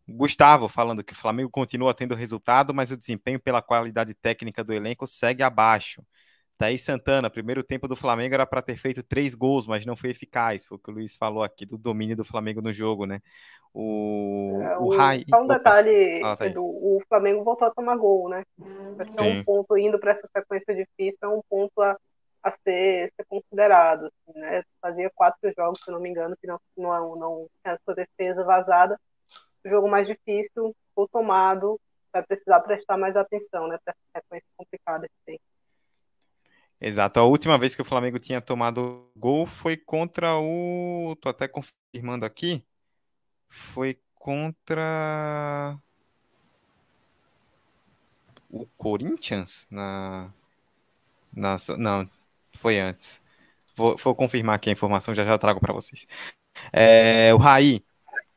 [0.08, 4.72] Gustavo falando que o Flamengo continua tendo resultado, mas o desempenho pela qualidade técnica do
[4.72, 6.02] elenco segue abaixo.
[6.58, 10.10] Thaís Santana, primeiro tempo do Flamengo era para ter feito três gols, mas não foi
[10.10, 10.64] eficaz.
[10.64, 13.20] Foi o que o Luiz falou aqui do domínio do Flamengo no jogo, né?
[13.72, 15.24] O, é, o, Rai...
[15.30, 18.42] Só um detalhe: ah, do, o Flamengo voltou a tomar gol, né?
[18.98, 21.96] Acho que é um ponto, indo para essa sequência difícil, é um ponto a,
[22.42, 24.06] a ser, ser considerado.
[24.06, 24.62] Assim, né?
[24.82, 28.42] Fazia quatro jogos, se não me engano, que não, não, não tinha a sua defesa
[28.42, 28.98] vazada.
[29.64, 31.78] O jogo mais difícil, ou tomado,
[32.12, 35.40] vai precisar prestar mais atenção né, para essa sequência complicada que tem.
[36.80, 37.18] Exato.
[37.20, 41.16] A última vez que o Flamengo tinha tomado gol foi contra o.
[41.20, 42.64] Tô até confirmando aqui.
[43.48, 45.78] Foi contra
[48.50, 50.32] o Corinthians na,
[51.32, 52.08] na não
[52.52, 53.22] foi antes.
[53.76, 56.06] Vou, vou confirmar aqui a informação já já trago para vocês.
[56.72, 57.84] É, o Raí,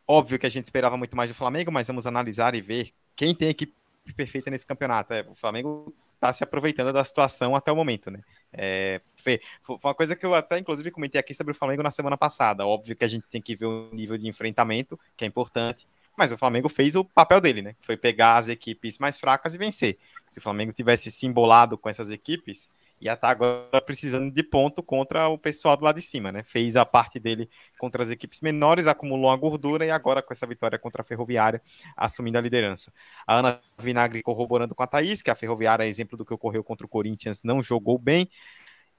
[0.08, 3.36] óbvio que a gente esperava muito mais do Flamengo, mas vamos analisar e ver quem
[3.36, 3.74] tem equipe
[4.16, 5.14] perfeita nesse campeonato.
[5.14, 8.22] É, o Flamengo está se aproveitando da situação até o momento, né?
[8.54, 11.90] É, foi, foi, uma coisa que eu até, inclusive, comentei aqui sobre o Flamengo na
[11.90, 12.66] semana passada.
[12.66, 16.32] Óbvio que a gente tem que ver o nível de enfrentamento, que é importante, mas
[16.32, 17.76] o Flamengo fez o papel dele, né?
[17.82, 19.98] Foi pegar as equipes mais fracas e vencer.
[20.30, 22.70] Se o Flamengo tivesse se embolado com essas equipes,
[23.02, 26.44] ia estar tá agora precisando de ponto contra o pessoal do lado de cima, né?
[26.44, 30.46] Fez a parte dele contra as equipes menores, acumulou a gordura e agora com essa
[30.46, 31.62] vitória contra a Ferroviária,
[31.98, 32.94] assumindo a liderança.
[33.26, 36.64] A Ana Vinagre corroborando com a Thaís, que a Ferroviária é exemplo do que ocorreu
[36.64, 38.30] contra o Corinthians, não jogou bem.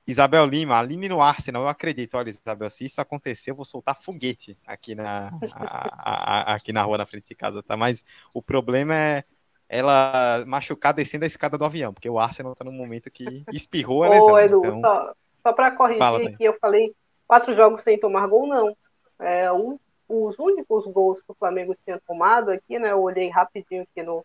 [0.04, 2.16] Isabel Lima, Aline no Arsenal, eu acredito.
[2.16, 6.82] Olha, Isabel, se isso acontecer, eu vou soltar foguete aqui na, a, a, aqui na
[6.82, 7.76] rua na frente de casa, tá?
[7.76, 9.24] Mas o problema é
[9.72, 14.04] ela machucar descendo a escada do avião, porque o Arsenal tá num momento que espirrou
[14.04, 14.34] a lesão.
[14.34, 14.80] Ô, Edu, então...
[14.82, 16.94] só, só para corrigir Fala, que eu falei
[17.26, 18.76] quatro jogos sem tomar gol, não.
[19.18, 22.92] É, um, os únicos gols que o Flamengo tinha tomado aqui, né?
[22.92, 24.22] Eu olhei rapidinho aqui no,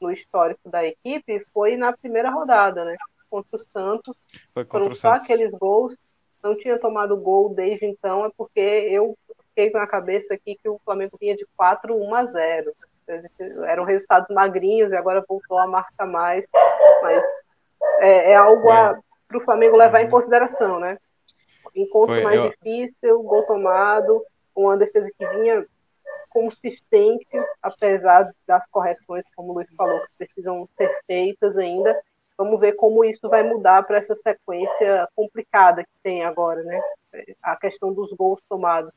[0.00, 2.96] no histórico da equipe, foi na primeira rodada, né?
[3.30, 4.16] Contra o Santos.
[4.52, 5.30] Foi contra Foram o só Santos.
[5.30, 5.96] aqueles gols.
[6.42, 9.16] Não tinha tomado gol desde então, é porque eu
[9.48, 12.74] fiquei na cabeça aqui que o Flamengo vinha de 4 1 a 0
[13.66, 16.44] eram resultados magrinhos e agora voltou a marcar mais,
[17.02, 17.24] mas
[18.00, 20.10] é, é algo para o Flamengo levar em uhum.
[20.10, 20.98] consideração, né?
[21.74, 22.50] Encontro Foi, mais eu...
[22.50, 25.64] difícil, gol tomado, uma defesa que vinha
[26.30, 27.26] consistente,
[27.62, 31.98] apesar das correções, como o Luiz falou, que precisam ser feitas ainda.
[32.36, 36.80] Vamos ver como isso vai mudar para essa sequência complicada que tem agora, né?
[37.42, 38.92] A questão dos gols tomados.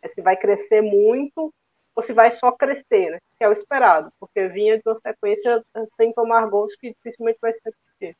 [0.00, 1.52] É se vai crescer muito
[2.02, 3.18] se vai só crescer, né?
[3.38, 5.62] Que é o esperado, porque vinha de uma sequência
[5.96, 8.16] sem tomar gols que dificilmente vai ser.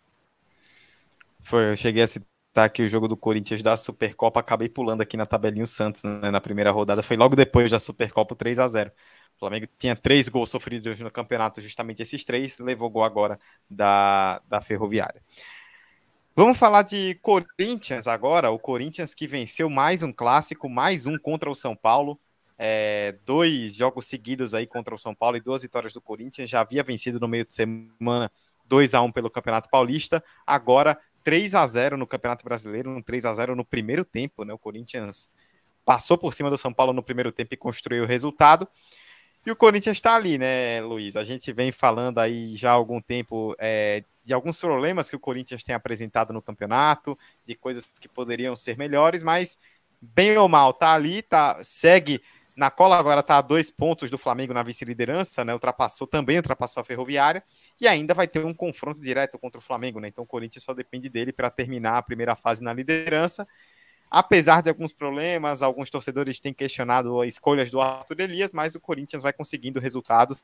[1.40, 5.16] Foi, eu cheguei a citar aqui o jogo do Corinthians da Supercopa, acabei pulando aqui
[5.16, 8.68] na tabelinha o Santos né, na primeira rodada, foi logo depois da Supercopa 3 a
[8.68, 13.38] 0 o Flamengo tinha três gols sofridos no campeonato, justamente esses três, levou gol agora
[13.70, 15.22] da, da Ferroviária.
[16.34, 18.50] Vamos falar de Corinthians agora.
[18.50, 22.18] O Corinthians que venceu mais um clássico, mais um contra o São Paulo
[22.58, 26.50] é, dois jogos seguidos aí contra o São Paulo e duas vitórias do Corinthians.
[26.50, 28.30] Já havia vencido no meio de semana
[28.66, 30.22] 2 a 1 pelo Campeonato Paulista.
[30.46, 34.52] Agora 3 a 0 no Campeonato Brasileiro, um 3 a 0 no primeiro tempo, né?
[34.52, 35.30] O Corinthians
[35.84, 38.68] passou por cima do São Paulo no primeiro tempo e construiu o resultado.
[39.46, 41.16] E o Corinthians está ali, né, Luiz?
[41.16, 45.20] A gente vem falando aí já há algum tempo é, de alguns problemas que o
[45.20, 47.16] Corinthians tem apresentado no campeonato,
[47.46, 49.56] de coisas que poderiam ser melhores, mas
[50.00, 52.20] bem ou mal, tá ali, tá, segue
[52.58, 55.52] na cola agora está a dois pontos do Flamengo na vice-liderança, né?
[55.52, 57.40] Ultrapassou também, ultrapassou a Ferroviária
[57.80, 60.08] e ainda vai ter um confronto direto contra o Flamengo, né?
[60.08, 63.46] Então o Corinthians só depende dele para terminar a primeira fase na liderança.
[64.10, 68.80] Apesar de alguns problemas, alguns torcedores têm questionado as escolhas do Arthur Elias, mas o
[68.80, 70.42] Corinthians vai conseguindo resultados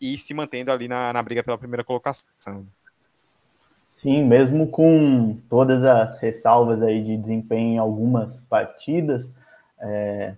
[0.00, 2.66] e se mantendo ali na, na briga pela primeira colocação.
[3.88, 9.36] Sim, mesmo com todas as ressalvas aí de desempenho em algumas partidas,
[9.78, 10.34] é,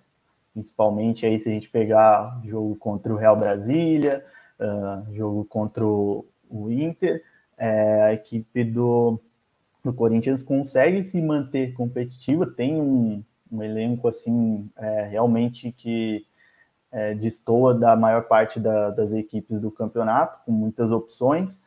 [0.57, 4.25] principalmente aí se a gente pegar jogo contra o Real Brasília,
[4.59, 6.25] uh, jogo contra o,
[6.71, 7.23] Inter,
[7.59, 9.21] é, a equipe do,
[9.85, 16.25] do Corinthians consegue se manter competitiva, tem um, um elenco assim é, realmente que
[16.91, 21.63] é, destoa da maior parte da, das equipes do campeonato, com muitas opções.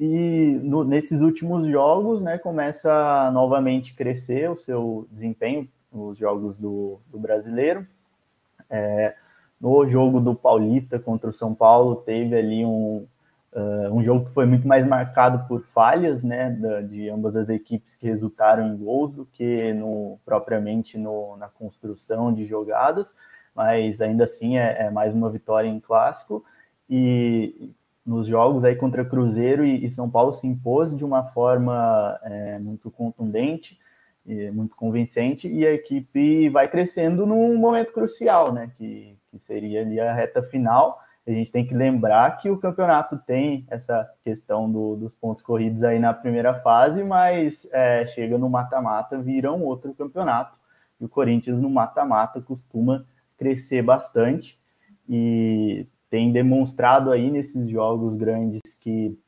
[0.00, 6.58] E no, nesses últimos jogos, né, começa a novamente crescer o seu desempenho nos jogos
[6.58, 7.86] do, do brasileiro.
[8.72, 9.14] É,
[9.60, 13.06] no jogo do Paulista contra o São Paulo, teve ali um,
[13.52, 17.48] uh, um jogo que foi muito mais marcado por falhas né, da, de ambas as
[17.48, 23.14] equipes que resultaram em gols do que no, propriamente no, na construção de jogadas,
[23.54, 26.44] mas ainda assim é, é mais uma vitória em clássico.
[26.90, 27.72] e
[28.04, 32.58] nos jogos aí contra Cruzeiro e, e São Paulo se impôs de uma forma é,
[32.58, 33.78] muito contundente,
[34.24, 38.70] e muito convincente, e a equipe vai crescendo num momento crucial, né?
[38.76, 41.00] Que, que seria ali a reta final.
[41.26, 45.84] A gente tem que lembrar que o campeonato tem essa questão do, dos pontos corridos
[45.84, 50.58] aí na primeira fase, mas é, chega no mata-mata, vira um outro campeonato.
[51.00, 53.04] E o Corinthians no mata-mata costuma
[53.36, 54.58] crescer bastante
[55.08, 59.18] e tem demonstrado aí nesses jogos grandes que,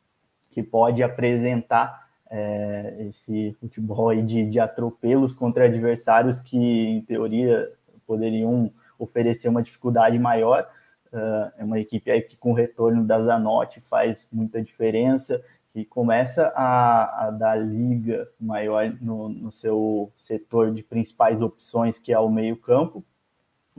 [0.51, 2.04] que pode apresentar
[2.37, 7.71] é, esse futebol de, de atropelos contra adversários que, em teoria,
[8.05, 10.69] poderiam oferecer uma dificuldade maior.
[11.13, 15.85] Uh, é uma equipe aí que, com o retorno da Zanotti, faz muita diferença, que
[15.85, 22.19] começa a, a dar liga maior no, no, seu setor de principais opções, que é
[22.19, 23.05] o meio-campo,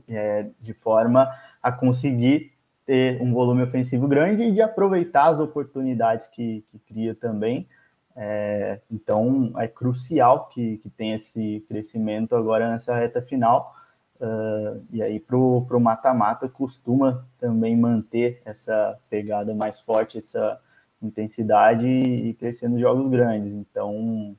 [0.07, 1.29] é, de forma
[1.61, 2.53] a conseguir
[2.85, 7.67] ter um volume ofensivo grande e de aproveitar as oportunidades que, que cria também.
[8.15, 13.75] É, então é crucial que, que tenha esse crescimento agora nessa reta final.
[14.17, 20.57] Uh, e aí para o mata-mata costuma também manter essa pegada mais forte, essa
[21.01, 23.51] intensidade e crescer nos jogos grandes.
[23.51, 24.35] Então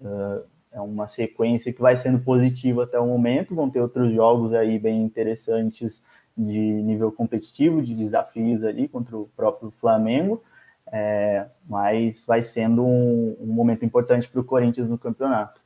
[0.00, 3.54] uh, é uma sequência que vai sendo positiva até o momento.
[3.54, 6.02] Vão ter outros jogos aí bem interessantes
[6.36, 10.42] de nível competitivo, de desafios ali contra o próprio Flamengo,
[10.92, 15.60] é, mas vai sendo um, um momento importante para o Corinthians no campeonato.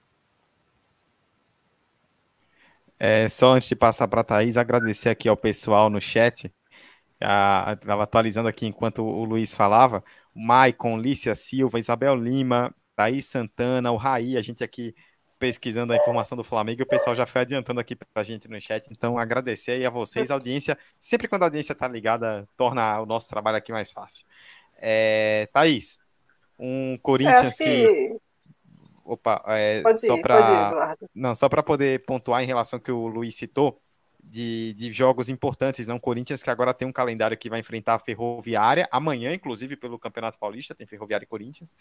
[2.98, 6.52] É, só antes de passar para a Thaís, agradecer aqui ao pessoal no chat.
[7.20, 10.02] Estava atualizando aqui enquanto o Luiz falava.
[10.34, 14.94] Maicon, Lícia Silva, Isabel Lima, Thaís Santana, o Raí, a gente aqui
[15.38, 18.60] pesquisando a informação do Flamengo o pessoal já foi adiantando aqui para a gente no
[18.60, 18.86] chat.
[18.90, 20.78] Então, agradecer aí a vocês, a audiência.
[20.98, 24.26] Sempre quando a audiência está ligada, torna o nosso trabalho aqui mais fácil.
[24.78, 25.98] É, Thaís,
[26.58, 28.16] um Corinthians é, que...
[29.04, 33.36] Opa, é, só para não só para poder pontuar em relação ao que o Luiz
[33.36, 33.80] citou
[34.20, 37.98] de, de jogos importantes, não Corinthians que agora tem um calendário que vai enfrentar a
[38.00, 41.76] Ferroviária amanhã, inclusive pelo Campeonato Paulista tem Ferroviária e Corinthians.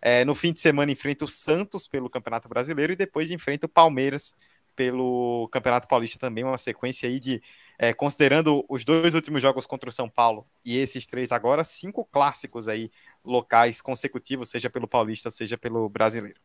[0.00, 3.68] É, no fim de semana enfrenta o Santos pelo Campeonato Brasileiro e depois enfrenta o
[3.68, 4.34] Palmeiras
[4.74, 7.42] pelo Campeonato Paulista também, uma sequência aí de,
[7.82, 12.04] é, considerando os dois últimos jogos contra o São Paulo e esses três agora, cinco
[12.04, 12.92] clássicos aí
[13.24, 16.38] locais consecutivos, seja pelo Paulista, seja pelo Brasileiro.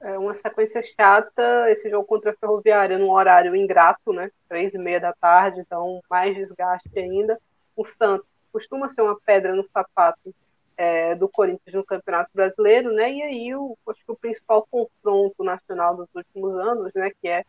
[0.00, 4.78] É uma sequência chata, esse jogo contra a Ferroviária num horário ingrato, né, três e
[4.78, 7.38] meia da tarde, então mais desgaste ainda.
[7.76, 10.34] O Santos costuma ser uma pedra no sapato
[10.76, 13.12] é, do Corinthians no Campeonato Brasileiro, né?
[13.12, 17.12] E aí o, acho que o principal confronto nacional dos últimos anos, né?
[17.20, 17.44] Que é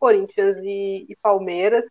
[0.00, 1.86] Corinthians e, e Palmeiras,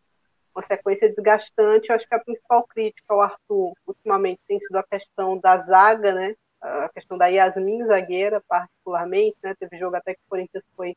[0.55, 1.89] uma sequência desgastante.
[1.89, 6.13] Eu acho que a principal crítica ao Arthur ultimamente tem sido a questão da zaga,
[6.13, 6.35] né?
[6.61, 9.55] A questão da Yasmin zagueira, particularmente, né?
[9.59, 10.95] Teve jogo até que o Corinthians foi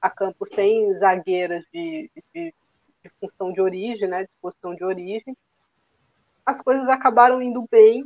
[0.00, 2.54] a campo sem zagueiras de, de,
[3.02, 4.24] de função de origem, né?
[4.24, 5.36] De posição de origem.
[6.44, 8.04] As coisas acabaram indo bem,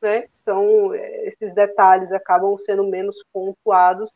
[0.00, 0.26] né?
[0.42, 4.10] Então, é, esses detalhes acabam sendo menos pontuados.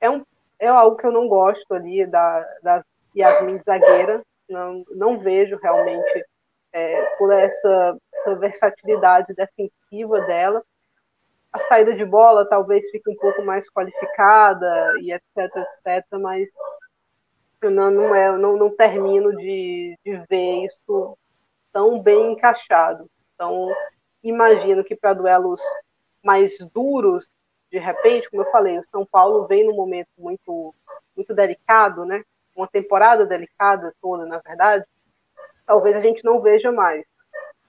[0.00, 0.24] É, um,
[0.58, 2.84] é algo que eu não gosto ali da, da
[3.16, 6.24] Yasmin zagueira, não, não vejo realmente
[6.72, 10.62] é, por essa, essa versatilidade defensiva dela.
[11.52, 16.48] A saída de bola talvez fique um pouco mais qualificada e etc, etc, mas
[17.62, 21.18] eu não, não, é, não, não termino de, de ver isso
[21.72, 23.10] tão bem encaixado.
[23.34, 23.68] Então,
[24.22, 25.60] imagino que para duelos
[26.22, 27.28] mais duros,
[27.70, 30.74] de repente, como eu falei, o São Paulo vem num momento muito,
[31.16, 32.22] muito delicado, né?
[32.60, 34.84] Uma temporada delicada toda, na verdade.
[35.64, 37.06] Talvez a gente não veja mais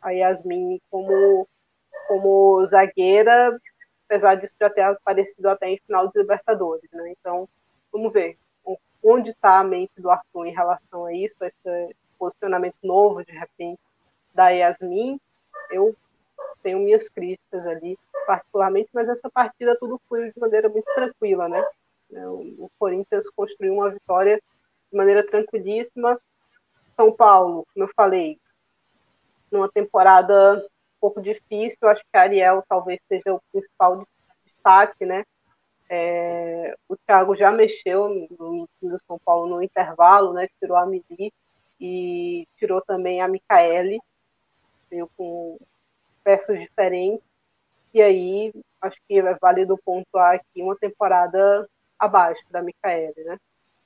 [0.02, 1.48] a Yasmin como,
[2.10, 3.58] como zagueira,
[4.06, 7.14] apesar disso já ter aparecido até em final de Libertadores, né?
[7.18, 7.48] Então,
[7.89, 8.38] vamos ver
[9.02, 13.80] onde está a mente do Arthur em relação a isso, esse posicionamento novo, de repente,
[14.34, 15.18] da Yasmin.
[15.72, 15.96] Eu
[16.62, 21.66] tenho minhas críticas ali, particularmente, mas essa partida tudo foi de maneira muito tranquila, né?
[22.60, 24.42] O Corinthians construiu uma vitória
[24.92, 26.20] de maneira tranquilíssima.
[26.96, 28.38] São Paulo, como eu falei,
[29.52, 34.06] numa temporada um pouco difícil, acho que a Ariel talvez seja o principal
[34.46, 35.24] destaque, né?
[35.89, 40.48] É, o Thiago já mexeu no time do São Paulo no intervalo, né?
[40.60, 41.34] Tirou a Mili
[41.80, 44.00] e tirou também a Micaele,
[44.89, 45.58] veio com
[46.24, 47.26] peças diferentes.
[47.94, 51.68] E aí, acho que é válido pontuar aqui uma temporada
[52.00, 53.38] abaixo da Micaele, né?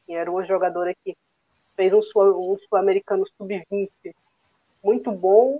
[0.05, 1.15] Que era uma jogadora que
[1.75, 3.89] fez um sul-americano sub-20
[4.83, 5.59] muito bom,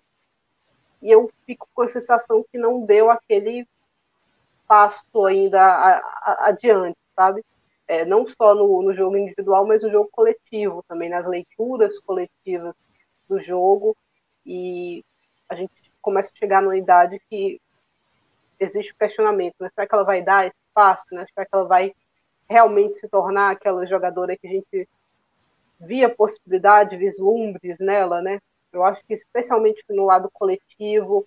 [1.02, 3.68] e eu fico com a sensação que não deu aquele
[4.68, 7.44] passo ainda a, a, adiante, sabe?
[7.88, 12.74] É, não só no, no jogo individual, mas no jogo coletivo também, nas leituras coletivas
[13.30, 13.96] do jogo,
[14.46, 15.04] e
[15.50, 17.60] a gente começa a chegar numa idade que
[18.60, 19.70] existe o questionamento, né?
[19.74, 21.26] será que ela vai dar esse passo, né?
[21.34, 21.94] será que ela vai
[22.50, 24.88] realmente se tornar aquela jogadora que a gente
[25.80, 28.40] via possibilidade, vislumbres nela, né?
[28.72, 31.26] Eu acho que especialmente no lado coletivo,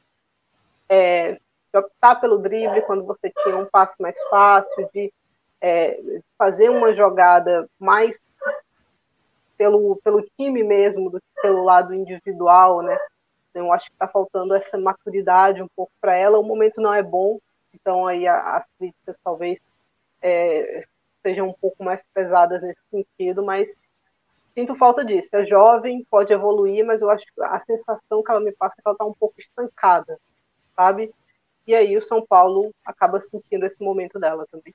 [0.88, 5.12] é, de optar pelo drible quando você tinha um passe mais fácil, de
[5.60, 6.00] é,
[6.36, 8.18] fazer uma jogada mais
[9.56, 12.96] pelo, pelo time mesmo do que pelo lado individual, né?
[13.50, 16.38] Então, eu acho que está faltando essa maturidade um pouco para ela.
[16.38, 17.38] O momento não é bom,
[17.74, 19.58] então aí as críticas talvez
[20.22, 20.86] é,
[21.22, 23.74] sejam um pouco mais pesadas nesse sentido, mas
[24.54, 25.34] sinto falta disso.
[25.34, 28.82] É jovem, pode evoluir, mas eu acho que a sensação que ela me passa é
[28.82, 30.18] que ela está um pouco estancada,
[30.74, 31.12] sabe?
[31.66, 34.74] E aí o São Paulo acaba sentindo esse momento dela também.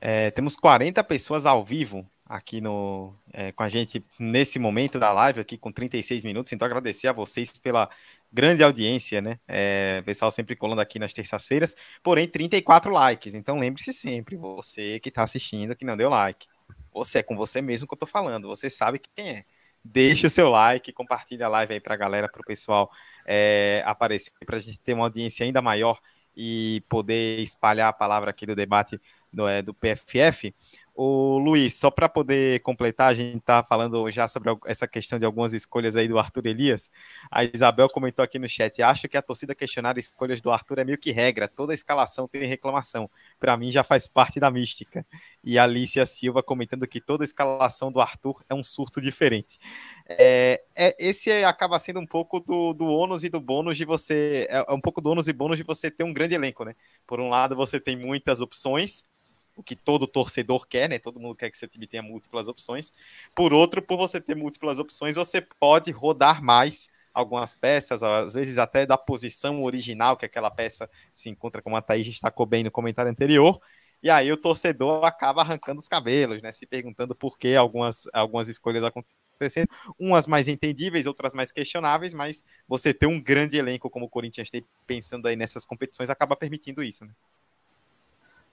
[0.00, 5.12] É, temos 40 pessoas ao vivo aqui no, é, com a gente nesse momento da
[5.12, 6.52] live, aqui com 36 minutos.
[6.52, 7.88] Então, agradecer a vocês pela
[8.32, 9.38] grande audiência, né?
[9.46, 13.34] É, pessoal sempre colando aqui nas terças-feiras, porém 34 likes.
[13.34, 16.46] Então, lembre-se sempre, você que está assistindo, que não deu like.
[16.92, 19.42] Você é com você mesmo que eu estou falando, você sabe quem é.
[19.84, 22.90] Deixe o seu like, compartilhe a live aí para a galera, para o pessoal
[23.26, 26.00] é, aparecer, para a gente ter uma audiência ainda maior
[26.36, 28.98] e poder espalhar a palavra aqui do debate
[29.32, 30.54] do, é, do PFF.
[30.94, 35.24] O Luiz, só para poder completar, a gente está falando já sobre essa questão de
[35.24, 36.90] algumas escolhas aí do Arthur Elias.
[37.30, 40.84] A Isabel comentou aqui no chat: acho que a torcida questionar escolhas do Arthur é
[40.84, 43.10] meio que regra, toda escalação tem reclamação.
[43.40, 45.06] Para mim já faz parte da mística.
[45.42, 49.58] E a Alicia Silva comentando que toda escalação do Arthur é um surto diferente.
[50.06, 54.46] É, é, esse acaba sendo um pouco do, do ônus e do bônus de você.
[54.50, 56.74] É, é um pouco do ônus e bônus de você ter um grande elenco, né?
[57.06, 59.10] Por um lado, você tem muitas opções
[59.56, 60.98] o que todo torcedor quer, né?
[60.98, 62.92] Todo mundo quer que seu time tenha múltiplas opções.
[63.34, 68.58] Por outro, por você ter múltiplas opções, você pode rodar mais algumas peças, às vezes
[68.58, 72.70] até da posição original que aquela peça se encontra, como a Thaís destacou bem no
[72.70, 73.60] comentário anterior.
[74.02, 76.50] E aí o torcedor acaba arrancando os cabelos, né?
[76.50, 82.42] Se perguntando por que algumas, algumas escolhas acontecendo, umas mais entendíveis, outras mais questionáveis, mas
[82.66, 86.82] você ter um grande elenco como o Corinthians tem pensando aí nessas competições acaba permitindo
[86.82, 87.12] isso, né?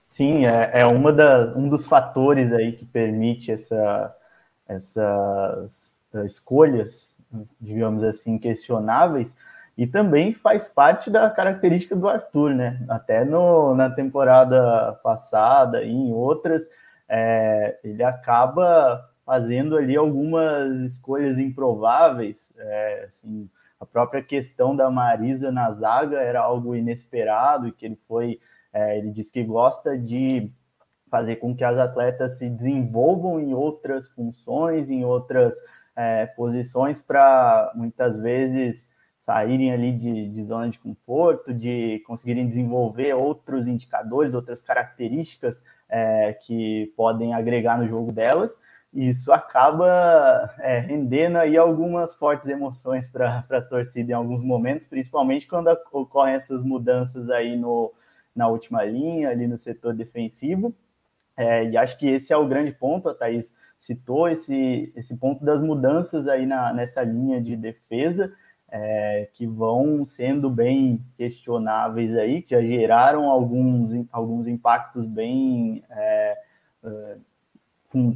[0.10, 4.16] Sim, é, é uma da, um dos fatores aí que permite essa,
[4.68, 7.16] essas escolhas,
[7.62, 9.38] digamos assim, questionáveis,
[9.78, 12.84] e também faz parte da característica do Arthur, né?
[12.90, 16.68] Até no, na temporada passada e em outras,
[17.08, 23.48] é, ele acaba fazendo ali algumas escolhas improváveis, é, assim,
[23.80, 28.40] a própria questão da Marisa na zaga era algo inesperado e que ele foi
[28.74, 30.52] é, ele diz que gosta de
[31.10, 35.56] fazer com que as atletas se desenvolvam em outras funções, em outras
[35.96, 43.14] é, posições, para muitas vezes saírem ali de, de, zona de conforto, de conseguirem desenvolver
[43.14, 48.58] outros indicadores, outras características é, que podem agregar no jogo delas.
[48.94, 54.88] E isso acaba é, rendendo aí algumas fortes emoções para a torcida em alguns momentos,
[54.88, 57.94] principalmente quando ocorrem essas mudanças aí no,
[58.36, 60.74] na última linha, ali no setor defensivo.
[61.36, 65.44] É, e acho que esse é o grande ponto, a Thaís citou esse, esse ponto
[65.44, 68.34] das mudanças aí na, nessa linha de defesa,
[68.72, 76.38] é, que vão sendo bem questionáveis aí, que já geraram alguns, alguns impactos bem é,
[76.84, 77.18] é,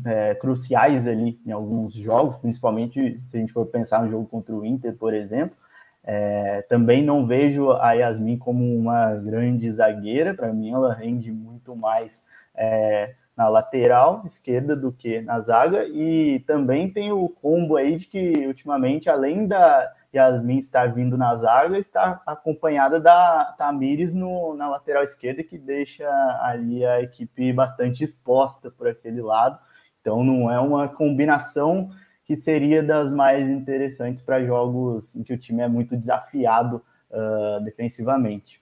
[0.05, 4.53] é cruciais ali em alguns jogos, principalmente se a gente for pensar no jogo contra
[4.53, 5.55] o Inter, por exemplo,
[6.03, 11.75] é, também não vejo a Yasmin como uma grande zagueira, para mim ela rende muito
[11.75, 17.95] mais é, na lateral esquerda do que na zaga, e também tem o combo aí
[17.95, 24.55] de que ultimamente, além da Yasmin estar vindo na zaga, está acompanhada da Tamires no,
[24.55, 26.07] na lateral esquerda, que deixa
[26.41, 29.57] ali a equipe bastante exposta por aquele lado,
[30.01, 31.89] então não é uma combinação
[32.25, 37.63] que seria das mais interessantes para jogos em que o time é muito desafiado uh,
[37.63, 38.61] defensivamente.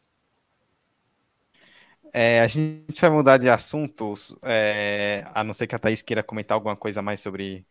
[2.14, 6.22] É, a gente vai mudar de assuntos, é, a não ser que a Thaís queira
[6.22, 7.66] comentar alguma coisa mais sobre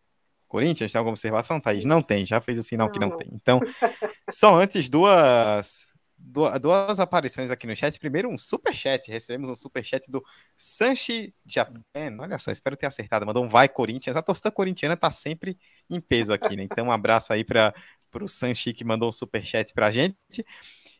[0.47, 0.91] Corinthians.
[0.91, 1.85] Tem alguma observação, Thaís?
[1.85, 2.93] Não tem, já fez o sinal não.
[2.93, 3.29] que não tem.
[3.33, 3.59] Então,
[4.29, 5.90] só antes, duas
[6.21, 7.97] duas aparições aqui no chat.
[7.99, 9.09] Primeiro, um super chat.
[9.09, 10.23] Recebemos um super chat do
[10.55, 11.81] Sanchi Japan.
[12.19, 13.25] Olha só, espero ter acertado.
[13.25, 14.15] Mandou um vai Corinthians.
[14.15, 15.57] A torcida corintiana tá sempre
[15.89, 16.63] em peso aqui, né?
[16.63, 17.73] Então, um abraço aí para
[18.21, 20.45] o Sanchi que mandou um superchat para a gente.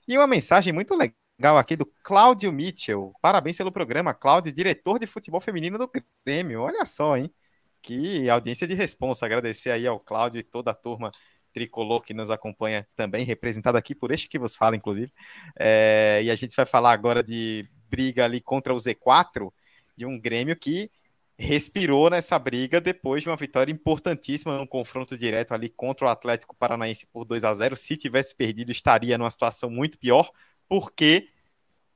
[0.07, 3.13] E uma mensagem muito legal aqui do Cláudio Mitchell.
[3.21, 5.89] Parabéns pelo programa, Cláudio, diretor de futebol feminino do
[6.25, 6.61] Grêmio.
[6.61, 7.33] Olha só, hein?
[7.81, 9.25] Que audiência de responsa.
[9.25, 11.11] Agradecer aí ao Cláudio e toda a turma
[11.53, 15.11] tricolor que nos acompanha também, representado aqui por este que vos fala, inclusive.
[15.57, 19.51] É, e a gente vai falar agora de briga ali contra o Z4,
[19.95, 20.89] de um Grêmio que
[21.37, 26.55] respirou nessa briga depois de uma vitória importantíssima no confronto direto ali contra o Atlético
[26.55, 27.75] Paranaense por 2 a 0.
[27.75, 30.29] Se tivesse perdido, estaria numa situação muito pior,
[30.69, 31.29] porque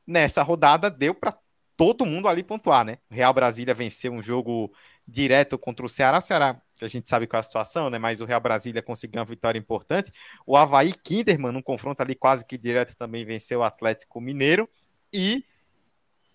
[0.05, 1.37] nessa rodada deu para
[1.77, 2.97] todo mundo ali pontuar, né?
[3.09, 4.73] Real Brasília venceu um jogo
[5.07, 6.17] direto contra o Ceará.
[6.17, 7.97] O Ceará, a gente sabe qual é a situação, né?
[7.97, 10.11] Mas o Real Brasília conseguiu uma vitória importante.
[10.45, 14.69] O Havaí Kinderman, num confronto ali quase que direto, também venceu o Atlético Mineiro.
[15.13, 15.45] E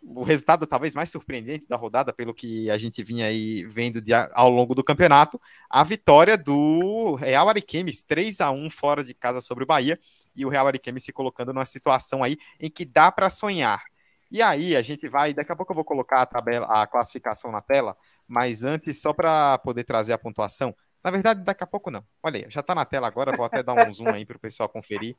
[0.02, 4.12] o resultado talvez mais surpreendente da rodada, pelo que a gente vinha aí vendo de,
[4.14, 9.40] ao longo do campeonato, a vitória do Real Ariquemes, 3 a 1 fora de casa
[9.40, 10.00] sobre o Bahia,
[10.34, 13.82] e o Real Ariquemes se colocando numa situação aí em que dá para sonhar.
[14.30, 17.50] E aí a gente vai, daqui a pouco eu vou colocar a tabela, a classificação
[17.50, 17.96] na tela,
[18.30, 20.74] mas antes só para poder trazer a pontuação.
[21.02, 22.04] Na verdade, daqui a pouco não.
[22.22, 24.40] Olha aí, já está na tela agora, vou até dar um zoom aí para o
[24.40, 25.16] pessoal conferir.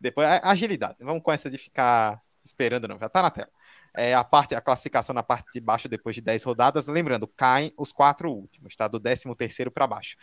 [0.00, 0.98] Depois, agilidade.
[1.00, 3.50] Vamos com essa de ficar esperando não, já está na tela
[3.96, 6.86] é, a parte a classificação na parte de baixo depois de 10 rodadas.
[6.86, 8.88] Lembrando, caem os quatro últimos, tá?
[8.88, 10.16] Do 13 terceiro para baixo.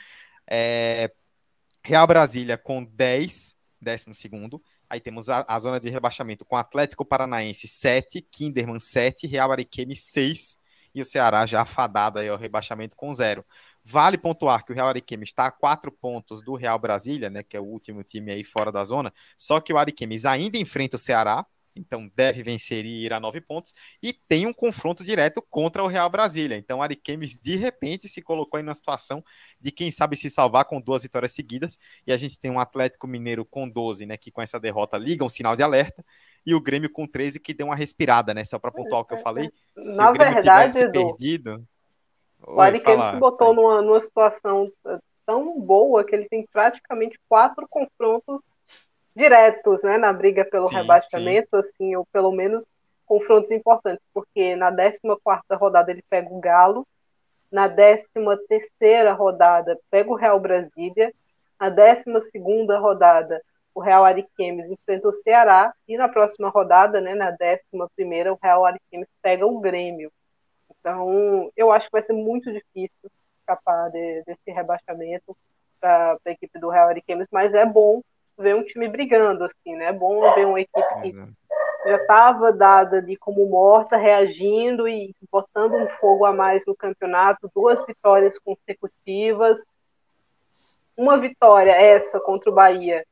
[0.47, 1.11] É,
[1.83, 4.61] Real Brasília com 10, 12 segundo.
[4.89, 10.03] Aí temos a, a, zona de rebaixamento com Atlético Paranaense 7, Kinderman 7, Real Ariquemes
[10.05, 10.57] 6
[10.95, 13.45] e o Ceará já afadado aí ao rebaixamento com 0.
[13.83, 17.55] Vale pontuar que o Real Ariquemes está a 4 pontos do Real Brasília, né, que
[17.55, 20.99] é o último time aí fora da zona, só que o Ariquemes ainda enfrenta o
[20.99, 25.83] Ceará, então deve vencer e ir a nove pontos, e tem um confronto direto contra
[25.83, 26.57] o Real Brasília.
[26.57, 29.23] Então, Ariquemes de repente se colocou em uma situação
[29.59, 31.77] de quem sabe se salvar com duas vitórias seguidas,
[32.07, 35.23] e a gente tem um Atlético Mineiro com 12, né, que com essa derrota liga
[35.23, 36.03] um sinal de alerta,
[36.45, 39.13] e o Grêmio com 13 que deu uma respirada, né, só para pontuar o que
[39.13, 39.49] eu falei.
[39.79, 41.63] Se Na o Grêmio verdade, tivesse perdido...
[42.47, 44.71] O Ariquemes se botou numa, numa situação
[45.25, 48.39] tão boa que ele tem praticamente quatro confrontos
[49.15, 51.57] diretos, né, na briga pelo sim, rebaixamento, sim.
[51.57, 52.65] assim, ou pelo menos
[53.05, 54.99] confrontos importantes, porque na 14
[55.53, 56.85] rodada ele pega o Galo,
[57.51, 58.05] na 13
[59.15, 61.13] rodada pega o Real Brasília,
[61.59, 62.03] na 12
[62.79, 63.41] rodada
[63.75, 68.65] o Real Ariquemes enfrenta o Ceará, e na próxima rodada, né, na 11 o Real
[68.65, 70.09] Ariquemes pega o Grêmio.
[70.79, 75.35] Então, eu acho que vai ser muito difícil escapar de, desse rebaixamento
[75.79, 78.01] para a equipe do Real Ariquemes, mas é bom
[78.37, 79.87] ver um time brigando, assim, né?
[79.87, 81.13] É bom ver uma equipe que
[81.85, 87.51] já estava dada de como morta, reagindo e botando um fogo a mais no campeonato,
[87.53, 89.61] duas vitórias consecutivas.
[90.95, 93.05] Uma vitória essa contra o Bahia,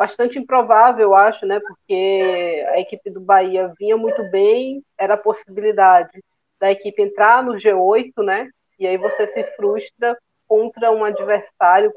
[0.00, 1.60] bastante improvável, eu acho, né?
[1.60, 6.24] Porque a equipe do Bahia vinha muito bem, era a possibilidade
[6.58, 8.48] da equipe entrar no G8, né?
[8.78, 10.16] E aí você se frustra
[10.48, 11.92] contra um adversário,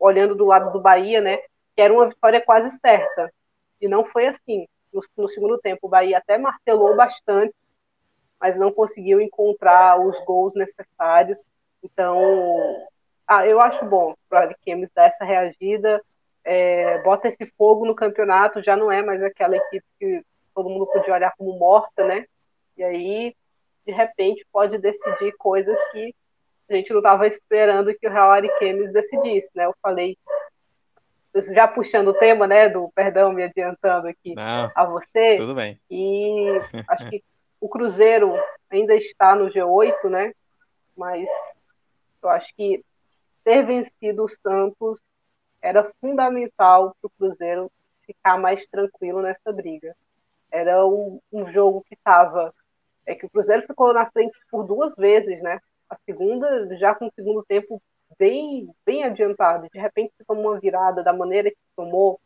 [0.00, 1.38] olhando do lado do Bahia, né?
[1.76, 3.32] que era uma vitória quase certa.
[3.80, 4.66] E não foi assim.
[4.92, 7.54] No, no, segundo tempo, o Bahia até martelou bastante,
[8.40, 11.40] mas não conseguiu encontrar os gols necessários.
[11.84, 12.20] Então,
[13.28, 16.02] ah, eu acho bom para o Ariquemes dar essa reagida,
[16.44, 20.22] é, bota esse fogo no campeonato, já não é mais aquela equipe que
[20.54, 22.26] todo mundo podia olhar como morta, né?
[22.76, 23.34] E aí,
[23.86, 26.14] de repente, pode decidir coisas que
[26.68, 29.66] a gente não estava esperando que o Real Ariquemes decidisse, né?
[29.66, 30.16] Eu falei
[31.52, 35.36] já puxando o tema, né, do perdão, me adiantando aqui Não, a você.
[35.36, 35.80] Tudo bem.
[35.90, 37.24] E acho que
[37.60, 38.32] o Cruzeiro
[38.70, 40.32] ainda está no G8, né?
[40.96, 41.28] Mas
[42.22, 42.84] eu acho que
[43.42, 45.00] ter vencido o Santos
[45.64, 47.72] era fundamental para o Cruzeiro
[48.06, 49.96] ficar mais tranquilo nessa briga.
[50.52, 52.54] Era um, um jogo que estava.
[53.06, 55.58] É que o Cruzeiro ficou na frente por duas vezes, né?
[55.88, 57.82] A segunda, já com o segundo tempo
[58.18, 62.20] bem, bem adiantado, de repente se tomou uma virada da maneira que tomou,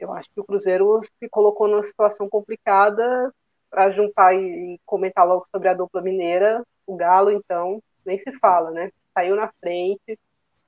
[0.00, 3.32] eu acho que o Cruzeiro se colocou numa situação complicada
[3.70, 8.70] para juntar e comentar logo sobre a dupla mineira, o Galo, então, nem se fala,
[8.70, 8.90] né?
[9.12, 10.18] Saiu na frente,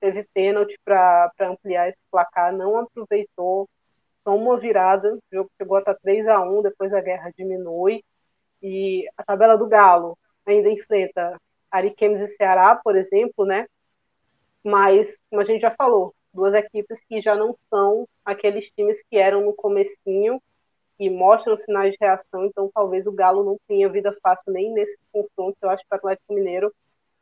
[0.06, 3.68] teve pênalti para ampliar esse placar, não aproveitou,
[4.24, 8.04] tomou uma virada, o jogo chegou a estar 3 a 1 depois a guerra diminui,
[8.62, 11.40] e a tabela do Galo ainda enfrenta
[11.70, 13.66] Ariquemes e Ceará, por exemplo, né?
[14.64, 19.16] mas, como a gente já falou, duas equipes que já não são aqueles times que
[19.16, 20.40] eram no comecinho
[20.98, 24.96] e mostram sinais de reação, então talvez o Galo não tenha vida fácil nem nesse
[25.12, 26.72] confronto, eu acho que o Atlético Mineiro,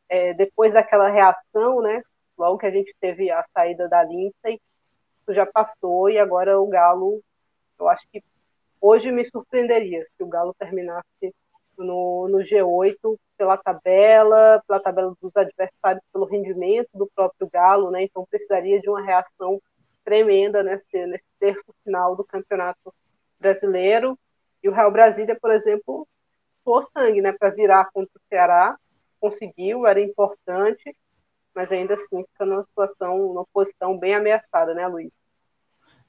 [0.09, 2.03] é, depois daquela reação, né,
[2.37, 4.61] logo que a gente teve a saída da Lindsay,
[5.29, 7.23] já passou e agora o Galo,
[7.79, 8.23] eu acho que
[8.81, 11.35] hoje me surpreenderia se o Galo terminasse
[11.79, 18.03] no, no G8 pela tabela, pela tabela dos adversários, pelo rendimento do próprio Galo, né?
[18.05, 19.61] Então precisaria de uma reação
[20.05, 22.95] tremenda nesse, nesse terço final do campeonato
[23.41, 24.19] brasileiro.
[24.63, 26.07] E o Real Brasília, por exemplo,
[26.63, 28.77] suou sangue, né, para virar contra o Ceará,
[29.21, 30.95] conseguiu, era importante,
[31.55, 35.11] mas ainda assim fica numa situação, numa posição bem ameaçada, né, Luiz?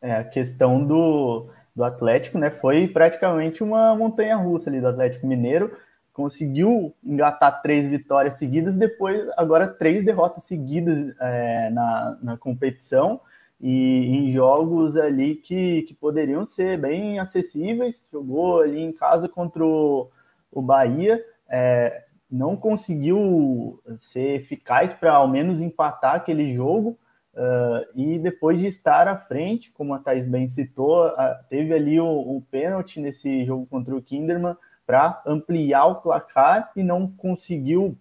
[0.02, 5.28] É, a questão do, do Atlético, né, foi praticamente uma montanha russa ali do Atlético
[5.28, 5.76] Mineiro,
[6.14, 13.20] conseguiu engatar três vitórias seguidas, depois agora três derrotas seguidas é, na, na competição,
[13.60, 19.66] e em jogos ali que, que poderiam ser bem acessíveis, jogou ali em casa contra
[19.66, 20.10] o,
[20.52, 26.98] o Bahia, é, não conseguiu ser eficaz para ao menos empatar aquele jogo.
[27.34, 31.14] Uh, e depois de estar à frente, como a Thais bem citou, uh,
[31.50, 34.56] teve ali o, o pênalti nesse jogo contra o Kinderman
[34.86, 37.98] para ampliar o placar e não conseguiu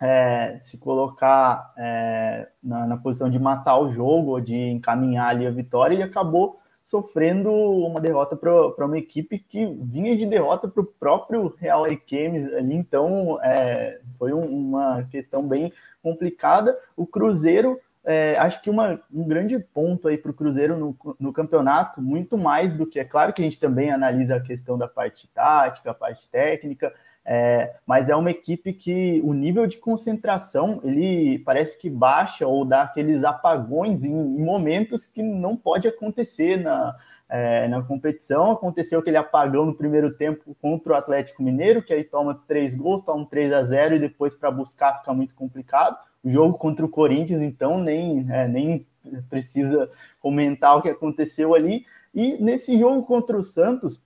[0.00, 5.46] é, se colocar é, na, na, posição de matar o jogo ou de encaminhar ali
[5.46, 10.80] a vitória e acabou sofrendo uma derrota para uma equipe que vinha de derrota para
[10.80, 16.78] o próprio Real Ariquemes ali, então é, foi um, uma questão bem complicada.
[16.96, 21.32] O Cruzeiro, é, acho que uma, um grande ponto aí para o Cruzeiro no, no
[21.32, 24.86] campeonato, muito mais do que, é claro que a gente também analisa a questão da
[24.86, 26.94] parte tática, a parte técnica,
[27.28, 32.64] é, mas é uma equipe que o nível de concentração ele parece que baixa ou
[32.64, 36.94] dá aqueles apagões em, momentos que não pode acontecer na,
[37.28, 38.52] é, na competição.
[38.52, 43.02] Aconteceu aquele apagão no primeiro tempo contra o Atlético Mineiro, que aí toma três gols,
[43.02, 45.98] toma 3 a 0 e depois para buscar fica muito complicado.
[46.22, 48.86] O jogo contra o Corinthians, então, nem, é, nem
[49.28, 51.84] precisa comentar o que aconteceu ali.
[52.14, 54.00] E nesse jogo contra o Santos,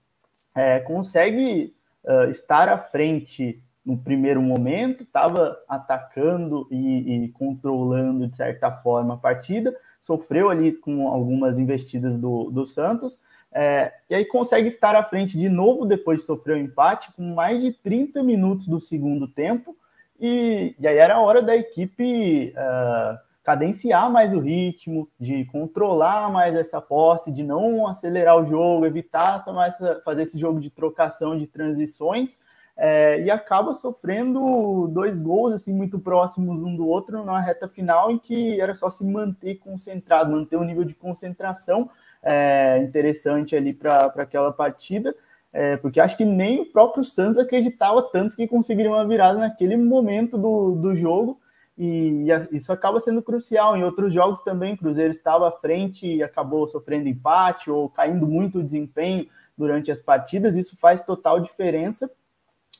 [0.55, 8.35] é, consegue uh, estar à frente no primeiro momento, estava atacando e, e, controlando de
[8.35, 13.19] certa forma a partida, sofreu ali com algumas investidas do, do Santos,
[13.51, 17.11] é, e aí consegue estar à frente de novo depois de sofrer o um empate,
[17.13, 19.75] com mais de 30 minutos do segundo tempo,
[20.19, 26.31] e, e aí era a hora da equipe uh, cadenciar mais o ritmo, de controlar
[26.31, 30.69] mais essa posse, de não acelerar o jogo, evitar tomar essa, fazer esse jogo de
[30.69, 32.39] trocação de transições,
[32.77, 38.09] é, e acaba sofrendo dois gols assim muito próximos um do outro na reta final,
[38.09, 41.89] em que era só se manter concentrado, manter um nível de concentração
[42.23, 45.15] é, interessante ali para aquela partida.
[45.53, 49.75] É, porque acho que nem o próprio Santos acreditava tanto que conseguiria uma virada naquele
[49.75, 51.41] momento do, do jogo,
[51.83, 53.75] e isso acaba sendo crucial.
[53.75, 58.27] Em outros jogos também, o Cruzeiro estava à frente e acabou sofrendo empate ou caindo
[58.27, 59.25] muito o desempenho
[59.57, 62.07] durante as partidas, isso faz total diferença.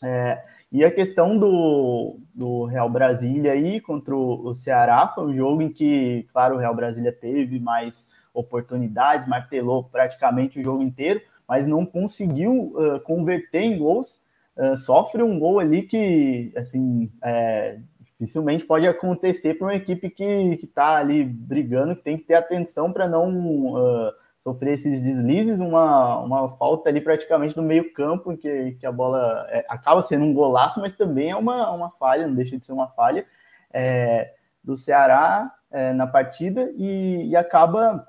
[0.04, 5.64] É, e a questão do, do Real Brasília aí contra o Ceará foi um jogo
[5.64, 11.66] em que, claro, o Real Brasília teve mais oportunidades, martelou praticamente o jogo inteiro, mas
[11.66, 14.22] não conseguiu uh, converter em gols.
[14.56, 17.80] Uh, sofre um gol ali que, assim, é,
[18.22, 22.94] dificilmente pode acontecer para uma equipe que está ali brigando, que tem que ter atenção
[22.94, 24.14] para não uh,
[24.44, 29.48] sofrer esses deslizes, uma, uma falta ali praticamente no meio campo, que, que a bola
[29.50, 32.74] é, acaba sendo um golaço, mas também é uma, uma falha, não deixa de ser
[32.74, 33.26] uma falha
[33.74, 38.08] é, do Ceará é, na partida e, e, acaba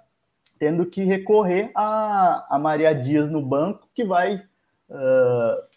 [0.59, 4.37] tendo que recorrer a, a Maria Dias no banco, que vai
[4.91, 5.72] uh,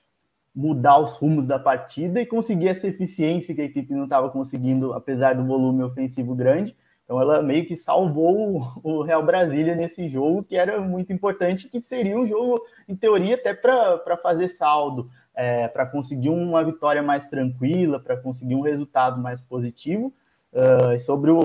[0.56, 4.93] mudar os rumos da partida e conseguir essa eficiência que a equipe não estava conseguindo,
[4.93, 6.76] apesar do volume ofensivo grande.
[7.03, 11.80] Então ela meio que salvou o Real Brasília nesse jogo, que era muito importante, que
[11.80, 17.28] seria um jogo, em teoria, até para fazer saldo, é, para conseguir uma vitória mais
[17.28, 20.14] tranquila, para conseguir um resultado mais positivo.
[20.53, 21.38] Uh, sobre o,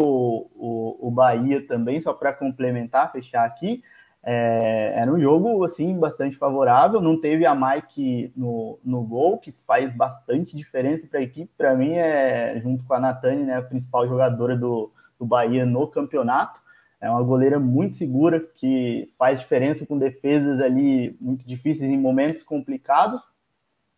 [0.54, 3.82] o, o Bahia também, só para complementar, fechar aqui,
[4.22, 7.00] é, era um jogo assim bastante favorável.
[7.00, 11.50] Não teve a Mike no, no gol, que faz bastante diferença para a equipe.
[11.56, 15.86] Para mim, é junto com a Natane, né, a principal jogadora do, do Bahia no
[15.86, 16.60] campeonato.
[17.00, 22.42] É uma goleira muito segura que faz diferença com defesas ali muito difíceis em momentos
[22.42, 23.22] complicados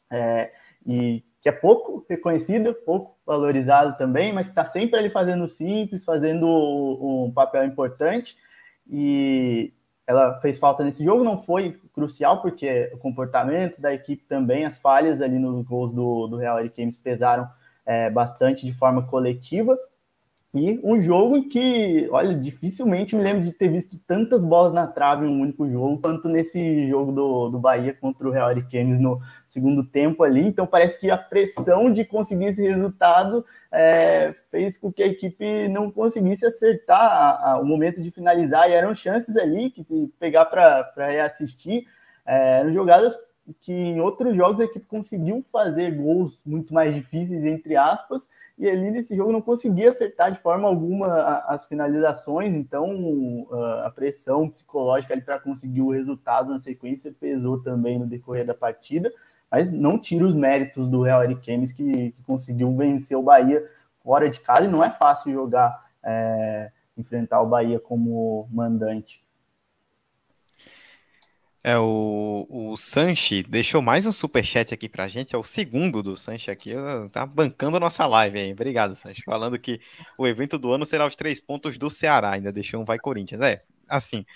[0.09, 0.53] é,
[0.87, 6.05] e que é pouco reconhecida, pouco valorizada também, mas que está sempre ali fazendo simples,
[6.05, 8.37] fazendo um papel importante.
[8.89, 9.73] E,
[10.07, 14.79] ela fez falta nesse jogo, não foi crucial, porque o comportamento da equipe também, as
[14.79, 17.49] falhas ali nos gols do, do Real Games pesaram
[17.87, 19.79] é, bastante de forma coletiva.
[20.55, 24.87] E um jogo em que, olha, dificilmente me lembro de ter visto tantas bolas na
[24.87, 29.01] trave em um único jogo, quanto nesse jogo do, do Bahia contra o Real Ariquemes
[29.01, 30.47] no segundo tempo ali.
[30.47, 35.69] Então parece que a pressão de conseguir esse resultado é, fez com que a equipe
[35.69, 38.69] não conseguisse acertar a, a, o momento de finalizar.
[38.69, 41.87] E eram chances ali que se pegar para reassistir,
[42.27, 43.17] é, eram jogadas
[43.63, 48.29] que em outros jogos a equipe conseguiu fazer gols muito mais difíceis, entre aspas,
[48.63, 53.49] e ali nesse jogo não conseguia acertar de forma alguma as finalizações, então
[53.83, 58.55] a pressão psicológica ali para conseguir o resultado na sequência pesou também no decorrer da
[58.55, 59.13] partida,
[59.51, 63.69] mas não tira os méritos do Real Ariquemes que, que conseguiu vencer o Bahia
[64.01, 69.25] fora de casa, e não é fácil jogar, é, enfrentar o Bahia como mandante.
[71.65, 76.17] É, o, o Sanchi deixou mais um superchat aqui pra gente, é o segundo do
[76.17, 76.73] Sanchi aqui,
[77.13, 78.53] tá bancando a nossa live aí.
[78.53, 79.23] Obrigado, Sanchi.
[79.25, 79.81] Falando que
[80.19, 83.41] o evento do ano será os três pontos do Ceará, ainda deixou um Vai Corinthians.
[83.41, 84.27] É, assim,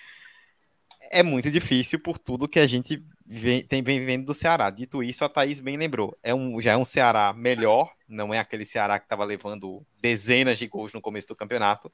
[1.10, 4.70] é muito difícil por tudo que a gente vem, tem vem vivendo do Ceará.
[4.70, 8.38] Dito isso, a Thaís bem lembrou, é um, já é um Ceará melhor, não é
[8.38, 11.90] aquele Ceará que estava levando dezenas de gols no começo do campeonato,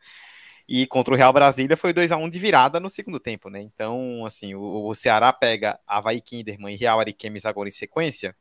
[0.69, 3.61] e contra o Real Brasília foi 2 a 1 de virada no segundo tempo, né?
[3.61, 8.35] Então, assim, o, o Ceará pega Havaí Kinderman e Real Ariquemes agora em sequência.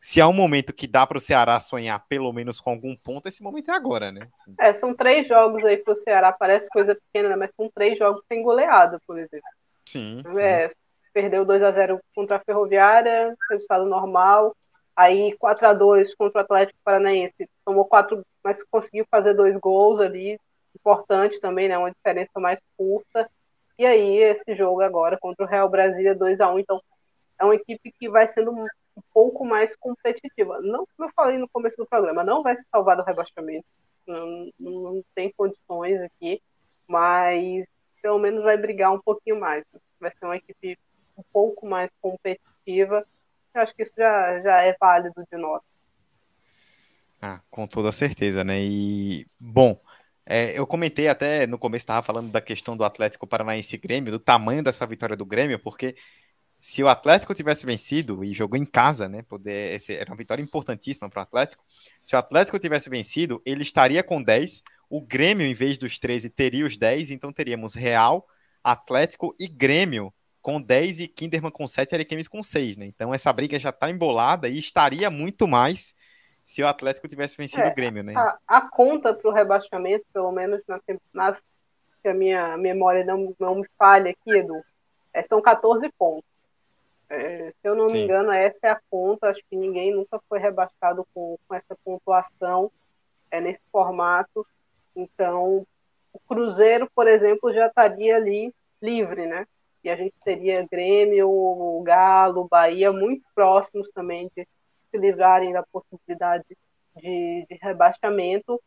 [0.00, 3.28] Se há um momento que dá para o Ceará sonhar pelo menos com algum ponto,
[3.28, 4.28] esse momento é agora, né?
[4.38, 4.54] Assim.
[4.60, 7.36] É, são três jogos aí para o Ceará, parece coisa pequena, né?
[7.36, 9.48] mas são três jogos sem goleada, por exemplo.
[9.84, 10.22] Sim.
[10.38, 10.70] É,
[11.12, 14.54] perdeu 2 a 0 contra a Ferroviária, resultado normal.
[14.94, 20.00] Aí 4 a 2 contra o Atlético Paranaense, tomou quatro, mas conseguiu fazer dois gols
[20.00, 20.38] ali,
[20.76, 21.76] importante também, né?
[21.76, 23.28] Uma diferença mais curta.
[23.78, 26.80] E aí, esse jogo agora contra o Real Brasília 2 a 1 Então,
[27.38, 28.66] é uma equipe que vai sendo um
[29.12, 30.60] pouco mais competitiva.
[30.60, 33.66] Não, como eu falei no começo do programa, não vai se salvar do rebaixamento.
[34.06, 36.40] Não, não tem condições aqui,
[36.86, 37.66] mas
[38.00, 39.66] pelo menos vai brigar um pouquinho mais.
[40.00, 40.78] Vai ser uma equipe
[41.16, 43.04] um pouco mais competitiva.
[43.54, 45.60] Eu acho que isso já, já é válido de nós.
[47.20, 48.60] Ah, com toda certeza, né?
[48.60, 49.80] E, bom,
[50.26, 54.18] é, eu comentei até no começo, estava falando da questão do Atlético Paranaense Grêmio, do
[54.18, 55.94] tamanho dessa vitória do Grêmio, porque
[56.60, 60.42] se o Atlético tivesse vencido e jogou em casa, né, poder, esse, era uma vitória
[60.42, 61.64] importantíssima para o Atlético.
[62.02, 64.64] Se o Atlético tivesse vencido, ele estaria com 10.
[64.90, 67.12] O Grêmio, em vez dos 13, teria os 10.
[67.12, 68.26] Então teríamos Real,
[68.64, 70.12] Atlético e Grêmio
[70.42, 72.76] com 10 e Kinderman com 7 e Ariquemes com 6.
[72.76, 72.86] Né?
[72.86, 75.94] Então essa briga já está embolada e estaria muito mais
[76.46, 78.14] se o Atlético tivesse vencido é, o Grêmio, né?
[78.16, 80.80] A, a conta para o rebaixamento, pelo menos na,
[81.12, 84.62] na, se a minha memória não, não me falha aqui, Edu,
[85.12, 86.24] é, são 14 pontos.
[87.10, 87.96] É, se eu não Sim.
[87.96, 89.28] me engano, essa é a conta.
[89.28, 92.70] Acho que ninguém nunca foi rebaixado com, com essa pontuação
[93.28, 94.46] é, nesse formato.
[94.94, 95.66] Então,
[96.12, 99.48] o Cruzeiro, por exemplo, já estaria ali livre, né?
[99.82, 104.46] E a gente teria Grêmio, Galo, Bahia muito próximos também de,
[104.96, 106.44] se livrarem da possibilidade
[106.96, 108.60] de, de rebaixamento,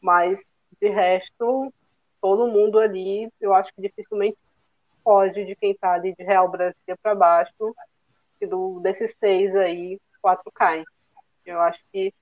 [0.00, 0.42] mas
[0.80, 1.72] de resto,
[2.20, 4.38] todo mundo ali, eu acho que dificilmente
[5.04, 7.74] pode de quem está ali de Real Brasília para baixo,
[8.40, 10.84] e do, desses seis aí, quatro caem.
[11.44, 12.12] Eu acho que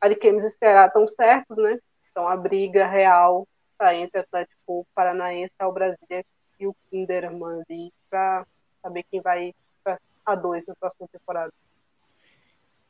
[0.00, 1.78] Ariquemes e Ceará estão certos, né?
[2.10, 6.24] Então a briga real está entre Atlético Paranaense, Real Brasília
[6.58, 8.46] e o Kinderman ali para
[8.80, 11.52] saber quem vai para a dois na próxima temporada.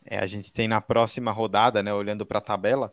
[0.04, 2.92] É, a gente tem na próxima rodada, né, olhando para a tabela,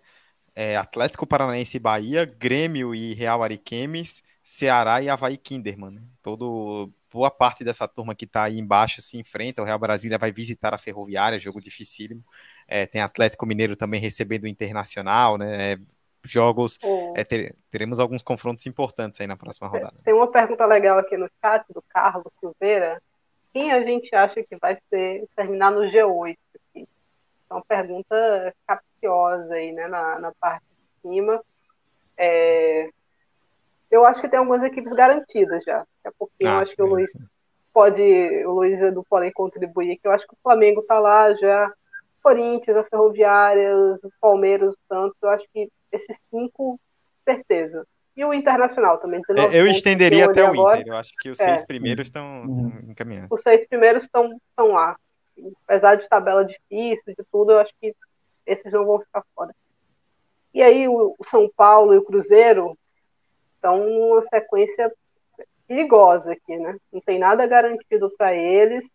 [0.55, 5.91] é, Atlético Paranaense e Bahia, Grêmio e Real Ariquemes, Ceará e Havaí Kinderman.
[5.91, 6.01] Né?
[6.21, 9.61] Todo, boa parte dessa turma que está aí embaixo se enfrenta.
[9.61, 12.23] O Real Brasília vai visitar a Ferroviária, jogo dificílimo.
[12.67, 15.73] É, tem Atlético Mineiro também recebendo o Internacional, né?
[15.73, 15.77] É,
[16.23, 16.79] jogos.
[17.15, 17.23] É.
[17.23, 19.95] Ter, teremos alguns confrontos importantes aí na próxima rodada.
[20.03, 23.01] Tem uma pergunta legal aqui no chat do Carlos Silveira.
[23.53, 26.37] Quem a gente acha que vai ser terminar no G8?
[27.49, 31.41] Uma pergunta capciosa aí, né, na, na parte de cima.
[32.17, 32.89] É,
[33.91, 35.85] eu acho que tem algumas equipes garantidas já.
[36.03, 37.11] É porque ah, eu acho que o Luiz
[37.73, 38.01] pode,
[38.45, 41.71] o Luiz o Edu podem contribuir, que eu acho que o Flamengo está lá já,
[42.23, 46.79] Corinthians, a Ferroviária, o Palmeiras, o Santos, eu acho que esses cinco,
[47.23, 47.85] certeza.
[48.17, 49.21] E o Internacional também.
[49.29, 50.79] É, eu estenderia até o agora.
[50.79, 51.43] Inter, eu acho que os é.
[51.43, 52.79] seis primeiros estão uhum.
[52.87, 53.29] encaminhados.
[53.29, 54.95] Os seis primeiros estão lá
[55.63, 57.95] apesar de tabela difícil, de tudo, eu acho que
[58.45, 59.53] esses não vão ficar fora.
[60.53, 62.77] E aí o São Paulo e o Cruzeiro
[63.55, 64.91] estão numa sequência
[65.67, 66.77] perigosa aqui, né?
[66.93, 68.89] Não tem nada garantido para eles,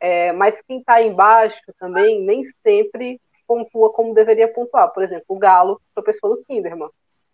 [0.00, 4.92] é, mas quem está embaixo também nem sempre pontua como deveria pontuar.
[4.92, 6.90] Por exemplo, o Galo tropeçou no Kinderman.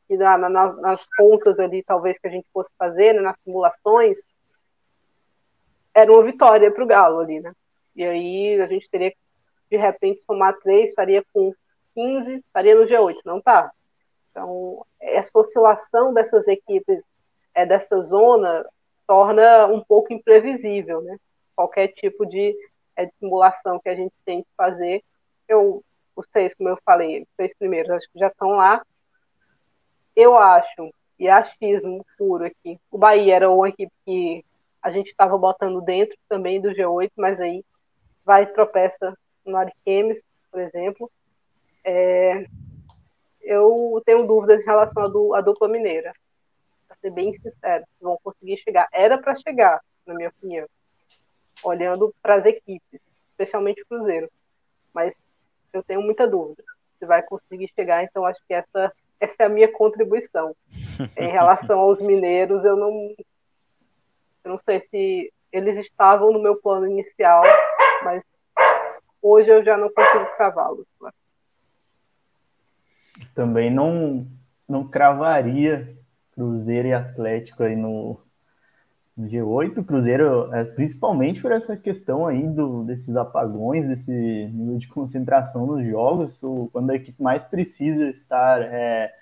[0.08, 4.18] E na, na, nas contas ali, talvez, que a gente fosse fazer, né, nas simulações,
[5.94, 7.52] era uma vitória para o Galo ali, né?
[7.94, 9.18] E aí a gente teria que,
[9.70, 11.54] de repente, somar três, estaria com
[11.94, 13.70] 15, estaria no G8, não tá?
[14.30, 17.04] Então, essa oscilação dessas equipes,
[17.54, 18.66] é, dessa zona,
[19.06, 21.16] torna um pouco imprevisível, né?
[21.54, 22.54] Qualquer tipo de,
[22.96, 25.04] é, de simulação que a gente tem que fazer.
[25.46, 25.84] Eu,
[26.16, 28.84] os seis, como eu falei, os seis primeiros, acho que já estão lá.
[30.16, 34.44] Eu acho, e achismo puro aqui, o Bahia era uma equipe que
[34.82, 37.64] a gente estava botando dentro também do G8, mas aí
[38.24, 41.10] vai e tropeça no Ariquemes, por exemplo.
[41.84, 42.46] É,
[43.42, 46.12] eu tenho dúvidas em relação à, du, à dupla mineira.
[46.88, 48.88] Para ser bem sincero, vão conseguir chegar.
[48.92, 50.66] Era para chegar, na minha opinião,
[51.62, 53.00] olhando para as equipes,
[53.30, 54.30] especialmente o Cruzeiro.
[54.92, 55.12] Mas
[55.72, 56.62] eu tenho muita dúvida
[56.98, 60.56] se vai conseguir chegar, então acho que essa, essa é a minha contribuição.
[61.16, 63.14] em relação aos mineiros, eu não,
[64.44, 67.44] eu não sei se eles estavam no meu plano inicial,
[68.02, 68.22] mas
[69.22, 70.86] hoje eu já não consigo cravá-los.
[73.34, 74.26] Também não,
[74.68, 75.96] não cravaria
[76.32, 78.20] Cruzeiro e Atlético aí no,
[79.16, 79.84] no G8.
[79.84, 85.86] Cruzeiro, é, principalmente por essa questão aí do, desses apagões, desse nível de concentração nos
[85.86, 86.40] jogos,
[86.72, 89.12] quando a equipe mais precisa estar é,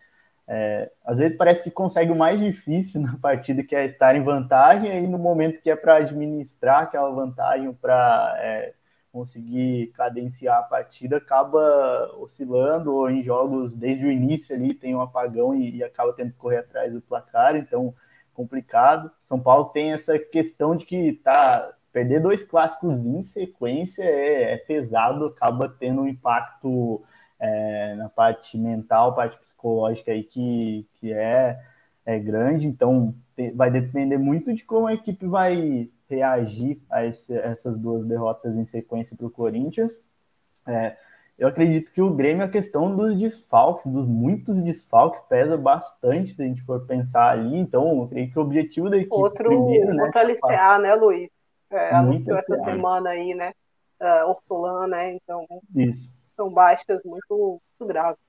[0.48, 4.22] é, às vezes parece que consegue o mais difícil na partida, que é estar em
[4.22, 8.74] vantagem, e aí no momento que é para administrar aquela vantagem, para é,
[9.12, 15.00] conseguir cadenciar a partida, acaba oscilando, ou em jogos desde o início ali tem um
[15.00, 17.94] apagão e, e acaba tendo que correr atrás do placar, então
[18.34, 19.10] complicado.
[19.24, 24.56] São Paulo tem essa questão de que tá perder dois clássicos em sequência é, é
[24.56, 27.04] pesado, acaba tendo um impacto
[27.42, 31.60] é, na parte mental, parte psicológica aí que, que é,
[32.06, 33.12] é grande, então
[33.54, 38.64] vai depender muito de como a equipe vai reagir a esse, essas duas derrotas em
[38.64, 40.00] sequência para o Corinthians.
[40.64, 40.96] É,
[41.36, 46.42] eu acredito que o Grêmio, a questão dos desfalques, dos muitos desfalques, pesa bastante se
[46.42, 47.56] a gente for pensar ali.
[47.58, 50.04] Então, eu creio que o objetivo da equipe outro, primeiro, né?
[50.04, 51.28] Outro aliciar, né, Luiz?
[51.70, 53.52] É, anunciou essa semana aí, né?
[54.00, 55.14] Uh, Ortolan, né?
[55.14, 58.20] Então, Isso são baixas muito, muito graves.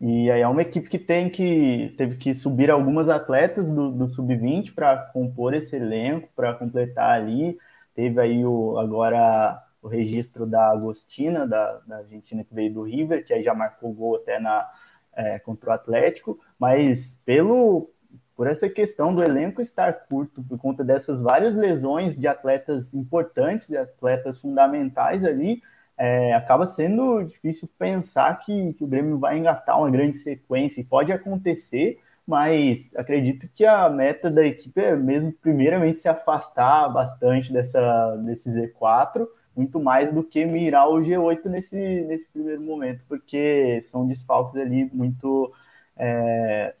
[0.00, 4.08] E aí é uma equipe que tem que teve que subir algumas atletas do, do
[4.08, 7.56] sub-20 para compor esse elenco, para completar ali.
[7.94, 13.24] Teve aí o agora o registro da Agostina, da, da Argentina que veio do River,
[13.24, 14.68] que aí já marcou gol até na
[15.14, 17.88] é, contra o Atlético, mas pelo
[18.34, 23.68] por essa questão do elenco estar curto, por conta dessas várias lesões de atletas importantes,
[23.68, 25.62] de atletas fundamentais ali,
[25.96, 30.84] é, acaba sendo difícil pensar que, que, o Grêmio vai engatar uma grande sequência, e
[30.84, 37.52] pode acontecer, mas acredito que a meta da equipe é mesmo, primeiramente, se afastar bastante
[37.52, 39.26] dessa, desse Z4,
[39.56, 44.90] muito mais do que mirar o G8 nesse, nesse primeiro momento, porque são desfalques ali
[44.92, 45.50] muito
[45.96, 46.74] é,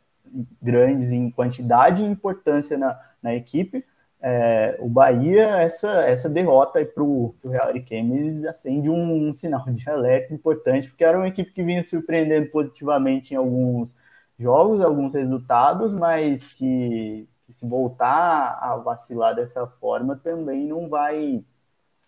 [0.60, 3.84] grandes em quantidade e importância na, na equipe,
[4.28, 9.88] é, o Bahia, essa, essa derrota para o Real Ariquemes acende um, um, sinal de
[9.88, 13.94] alerta importante, porque era uma equipe que vinha surpreendendo positivamente em alguns
[14.36, 21.44] jogos, alguns resultados, mas que, que se voltar a vacilar dessa forma também não vai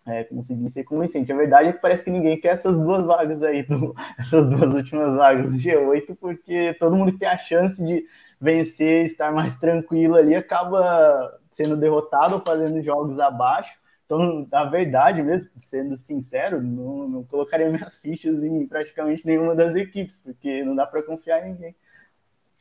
[0.05, 1.31] é, conseguir ser convincente.
[1.31, 4.73] A verdade é que parece que ninguém quer essas duas vagas aí, do, essas duas
[4.73, 8.03] últimas vagas do G8, porque todo mundo que tem a chance de
[8.41, 13.77] vencer, estar mais tranquilo ali, acaba sendo derrotado ou fazendo jogos abaixo.
[14.05, 19.75] Então, na verdade, mesmo sendo sincero, não, não colocaria minhas fichas em praticamente nenhuma das
[19.75, 21.75] equipes, porque não dá para confiar em ninguém.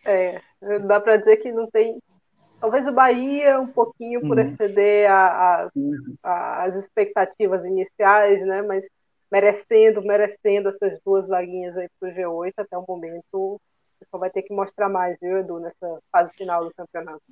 [0.05, 0.41] É,
[0.85, 2.03] dá para dizer que não tem.
[2.61, 4.43] Talvez o Bahia um pouquinho por uhum.
[4.43, 5.71] exceder a,
[6.25, 8.63] a, as expectativas iniciais, né?
[8.63, 8.85] Mas
[9.31, 13.61] merecendo, merecendo essas duas vaguinhas aí para o G8 até o momento,
[14.11, 17.23] só vai ter que mostrar mais, viu, Edu, nessa fase final do campeonato.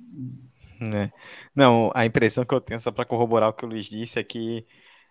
[0.79, 1.11] Né?
[1.55, 4.23] Não, a impressão que eu tenho, só para corroborar o que o Luiz disse, é
[4.23, 4.65] que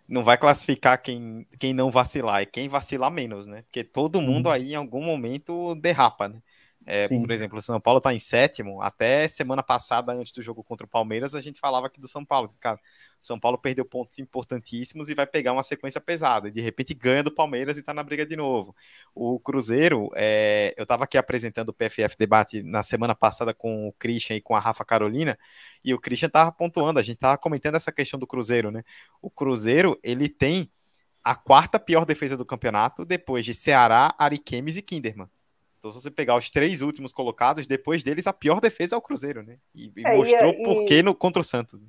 [0.08, 3.62] não vai classificar quem, quem não vacilar, é quem vacilar menos, né?
[3.62, 6.42] Porque todo mundo aí em algum momento derrapa, né?
[6.88, 8.80] É, por exemplo, o São Paulo está em sétimo.
[8.80, 12.24] Até semana passada, antes do jogo contra o Palmeiras, a gente falava aqui do São
[12.24, 12.48] Paulo.
[12.60, 12.78] Cara,
[13.20, 16.48] São Paulo perdeu pontos importantíssimos e vai pegar uma sequência pesada.
[16.48, 18.72] De repente ganha do Palmeiras e está na briga de novo.
[19.12, 23.92] O Cruzeiro, é, eu estava aqui apresentando o PFF Debate na semana passada com o
[23.94, 25.36] Christian e com a Rafa Carolina,
[25.84, 28.84] e o Christian estava pontuando, a gente estava comentando essa questão do Cruzeiro, né?
[29.20, 30.70] O Cruzeiro, ele tem
[31.24, 35.28] a quarta pior defesa do campeonato, depois de Ceará, Ariquemes e Kinderman.
[35.86, 39.00] Então, se você pegar os três últimos colocados, depois deles, a pior defesa é o
[39.02, 39.56] Cruzeiro, né?
[39.72, 41.80] E, e é, mostrou e, por que no, contra o Santos.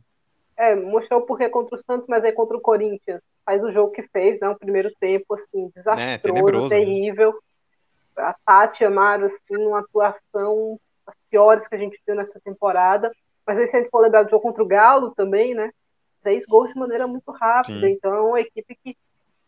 [0.56, 3.22] É, mostrou por que contra o Santos, mas aí contra o Corinthians.
[3.43, 4.50] Faz o jogo que fez, né?
[4.50, 7.32] Um primeiro tempo, assim, desastroso, é, terrível.
[8.16, 8.24] Né?
[8.24, 13.12] A Tati Amaro, assim, uma atuação as piores que a gente viu nessa temporada.
[13.48, 15.72] Mas aí, se a gente for lembrar do jogo contra o Galo também, né?
[16.22, 17.88] Três gols de maneira muito rápida.
[17.88, 17.93] Sim.
[17.93, 18.95] Então, é uma equipe que,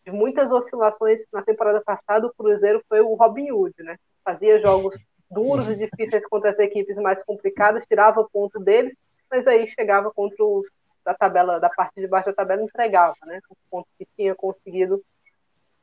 [0.04, 3.96] de muitas oscilações na temporada passada, o Cruzeiro foi o Robin Hood, né?
[4.24, 4.98] Fazia jogos
[5.30, 8.94] duros e difíceis contra as equipes mais complicadas, tirava ponto deles,
[9.30, 10.66] mas aí chegava contra os
[11.04, 13.40] da tabela, da parte de baixo da tabela, entregava, né?
[13.48, 15.02] Os pontos que tinha conseguido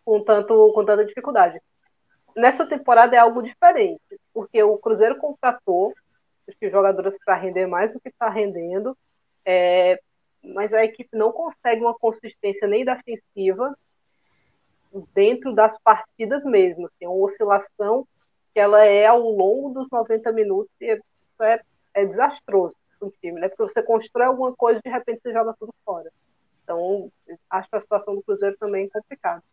[0.05, 1.59] com, tanto, com tanta dificuldade.
[2.35, 5.93] Nessa temporada é algo diferente, porque o Cruzeiro contratou
[6.47, 8.95] os jogadores para render mais do que está rendendo,
[9.43, 9.99] é,
[10.43, 13.75] mas a equipe não consegue uma consistência nem defensiva
[15.13, 16.89] dentro das partidas mesmo.
[16.99, 18.07] Tem assim, uma oscilação
[18.57, 20.99] que ela é ao longo dos 90 minutos e é,
[21.41, 21.61] é,
[21.93, 23.49] é desastroso para o time, né?
[23.49, 26.11] Porque você constrói alguma coisa e de repente você joga tudo fora.
[26.63, 27.11] Então,
[27.51, 29.43] acho que a situação do Cruzeiro também é complicada.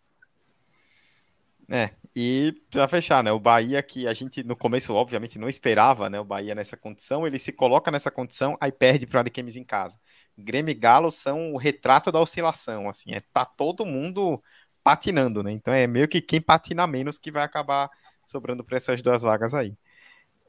[1.71, 3.31] É, e para fechar, né?
[3.31, 6.19] O Bahia que a gente no começo, obviamente, não esperava, né?
[6.19, 9.65] O Bahia nessa condição, ele se coloca nessa condição, aí perde para o Ariquemes em
[9.65, 10.01] casa.
[10.35, 14.43] Grêmio e Galo são o retrato da oscilação, assim, é tá todo mundo
[14.83, 15.53] patinando, né?
[15.53, 17.91] Então é meio que quem patina menos que vai acabar
[18.25, 19.77] sobrando para essas duas vagas aí.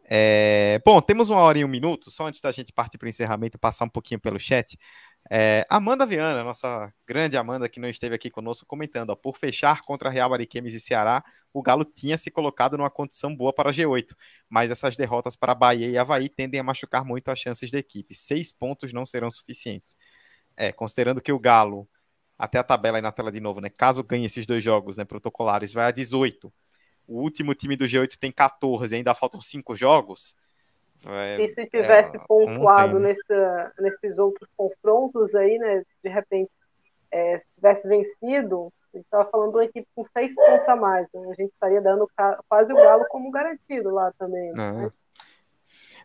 [0.08, 3.10] É, bom, temos uma hora e um minuto, só antes da gente partir para o
[3.10, 4.78] encerramento, passar um pouquinho pelo chat.
[5.32, 9.82] É, Amanda Viana, nossa grande Amanda, que não esteve aqui conosco, comentando: ó, por fechar
[9.82, 14.16] contra Real Ariquemes e Ceará, o Galo tinha se colocado numa condição boa para G8,
[14.48, 18.14] mas essas derrotas para Bahia e Havaí tendem a machucar muito as chances da equipe.
[18.14, 19.98] Seis pontos não serão suficientes.
[20.56, 21.90] É, considerando que o Galo,
[22.38, 23.70] até a tabela aí na tela de novo, né?
[23.70, 26.54] Caso ganhe esses dois jogos né, protocolares, vai a 18
[27.08, 30.36] o último time do G8 tem 14 ainda faltam 5 jogos.
[31.06, 35.84] É, e se tivesse é, pontuado nessa, nesses outros confrontos aí, né?
[36.04, 36.50] De repente,
[37.12, 40.76] é, se tivesse vencido, a gente estava falando de uma equipe com 6 pontos a
[40.76, 41.08] mais.
[41.14, 41.22] Né?
[41.30, 42.10] A gente estaria dando
[42.50, 44.52] quase o Galo como garantido lá também.
[44.54, 44.92] Né?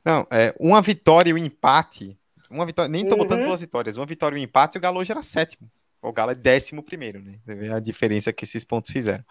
[0.04, 2.18] Não, é, uma vitória e um empate.
[2.50, 3.24] Uma vitória, nem estou uhum.
[3.24, 3.96] botando duas vitórias.
[3.96, 5.70] Uma vitória e um empate, o Galo hoje era sétimo.
[6.02, 7.38] O Galo é décimo primeiro, né?
[7.44, 9.24] Você vê a diferença que esses pontos fizeram.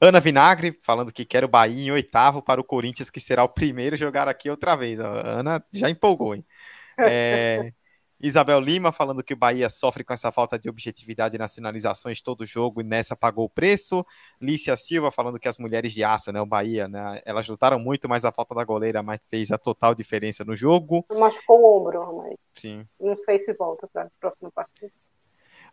[0.00, 3.48] Ana Vinagre falando que quer o Bahia em oitavo para o Corinthians, que será o
[3.48, 5.00] primeiro a jogar aqui outra vez.
[5.00, 6.44] A Ana já empolgou, hein?
[6.98, 7.74] É,
[8.18, 12.46] Isabel Lima falando que o Bahia sofre com essa falta de objetividade nas sinalizações todo
[12.46, 14.04] jogo e nessa pagou o preço.
[14.40, 18.08] Lícia Silva falando que as mulheres de aço, né, o Bahia, né, elas lutaram muito,
[18.08, 21.04] mas a falta da goleira mas fez a total diferença no jogo.
[21.10, 22.86] Machucou o ombro, mas Sim.
[22.98, 24.92] não sei se volta para a próxima partida.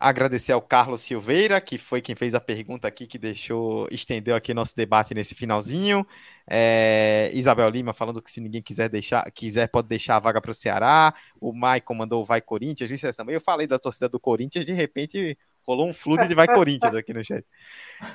[0.06, 4.54] Agradecer ao Carlos Silveira, que foi quem fez a pergunta aqui, que deixou, estendeu aqui
[4.54, 6.06] nosso debate nesse finalzinho.
[6.46, 10.52] É, Isabel Lima falando que se ninguém quiser deixar, quiser, pode deixar a vaga para
[10.52, 11.14] o Ceará.
[11.40, 13.34] O Maicon mandou vai Corinthians, disse também.
[13.34, 17.14] Eu falei da torcida do Corinthians, de repente rolou um fluxo de vai Corinthians aqui
[17.14, 17.46] no chat.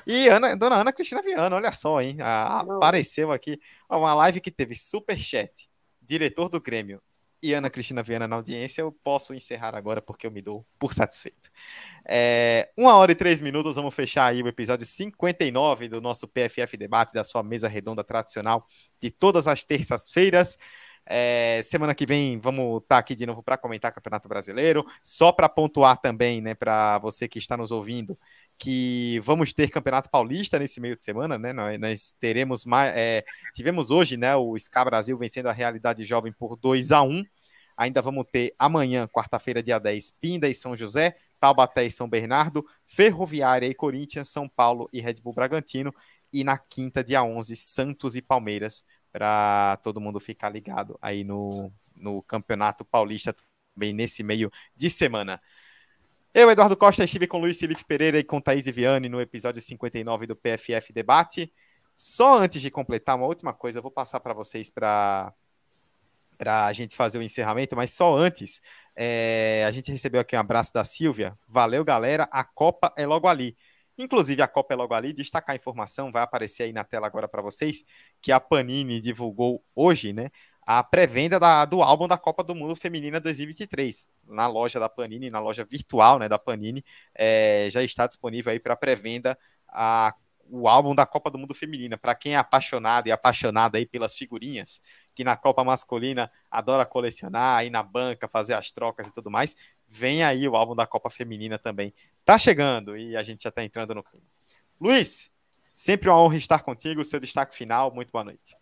[0.05, 2.17] E Ana, dona Ana Cristina Viana, olha só, hein?
[2.21, 3.59] A, apareceu aqui
[3.89, 5.67] uma live que teve super chat,
[5.99, 7.01] diretor do Grêmio,
[7.41, 10.93] e Ana Cristina Viana na audiência, eu posso encerrar agora porque eu me dou por
[10.93, 11.49] satisfeito.
[12.05, 16.75] É, uma hora e três minutos, vamos fechar aí o episódio 59 do nosso PFF
[16.77, 18.67] Debate, da sua mesa redonda tradicional
[18.99, 20.57] de todas as terças-feiras.
[21.05, 24.85] É, semana que vem vamos estar tá aqui de novo para comentar Campeonato Brasileiro.
[25.03, 28.17] Só para pontuar também, né, para você que está nos ouvindo,
[28.59, 31.53] que vamos ter Campeonato Paulista nesse meio de semana, né?
[31.53, 32.93] Nós, nós teremos mais.
[32.95, 34.35] É, tivemos hoje, né?
[34.35, 37.23] O SCA Brasil vencendo a Realidade Jovem por 2 a 1
[37.79, 42.67] Ainda vamos ter amanhã, quarta-feira, dia 10, Pinda e São José, Taubaté e São Bernardo,
[42.85, 45.95] Ferroviária e Corinthians, São Paulo e Red Bull Bragantino.
[46.33, 48.83] E na quinta, dia 11, Santos e Palmeiras,
[49.13, 53.33] para todo mundo ficar ligado aí no, no Campeonato Paulista,
[53.73, 55.41] também nesse meio de semana.
[56.31, 60.27] Eu, Eduardo Costa, estive com Luiz Felipe Pereira e com Thaís Viane no episódio 59
[60.27, 61.51] do PFF Debate.
[61.95, 65.33] Só antes de completar, uma última coisa, eu vou passar para vocês para
[66.39, 68.61] a gente fazer o encerramento, mas só antes,
[68.95, 71.35] é, a gente recebeu aqui um abraço da Silvia.
[71.47, 72.29] Valeu, galera.
[72.31, 73.57] A Copa é logo ali.
[73.97, 75.11] Inclusive, a Copa é logo ali.
[75.11, 77.83] Destacar a informação, vai aparecer aí na tela agora para vocês,
[78.21, 80.29] que a Panini divulgou hoje, né?
[80.71, 85.39] A pré-venda do álbum da Copa do Mundo Feminina 2023 na loja da Panini, na
[85.39, 89.35] loja virtual né, da Panini, é, já está disponível aí para pré-venda
[90.47, 91.97] o álbum da Copa do Mundo Feminina.
[91.97, 94.79] Para quem é apaixonado e apaixonada aí pelas figurinhas,
[95.15, 99.55] que na Copa masculina adora colecionar, ir na banca, fazer as trocas e tudo mais,
[99.87, 101.91] vem aí o álbum da Copa Feminina também.
[102.23, 104.27] Tá chegando e a gente já tá entrando no clima.
[104.79, 105.31] Luiz,
[105.75, 107.03] sempre uma honra estar contigo.
[107.03, 108.55] Seu destaque final, muito boa noite.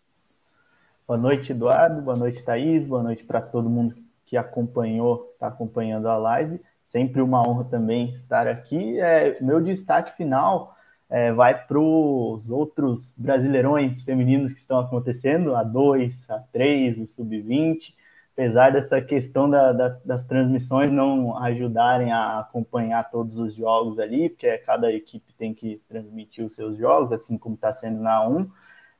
[1.08, 2.02] Boa noite, Eduardo.
[2.02, 2.86] Boa noite, Thaís.
[2.86, 3.96] Boa noite para todo mundo
[4.26, 6.60] que acompanhou, está acompanhando a live.
[6.84, 9.00] Sempre uma honra também estar aqui.
[9.00, 10.76] É, meu destaque final
[11.08, 17.06] é, vai para os outros brasileirões femininos que estão acontecendo, a 2, a 3, o
[17.06, 17.94] sub-20.
[18.34, 24.28] Apesar dessa questão da, da, das transmissões não ajudarem a acompanhar todos os jogos ali,
[24.28, 28.46] porque cada equipe tem que transmitir os seus jogos, assim como está sendo na 1.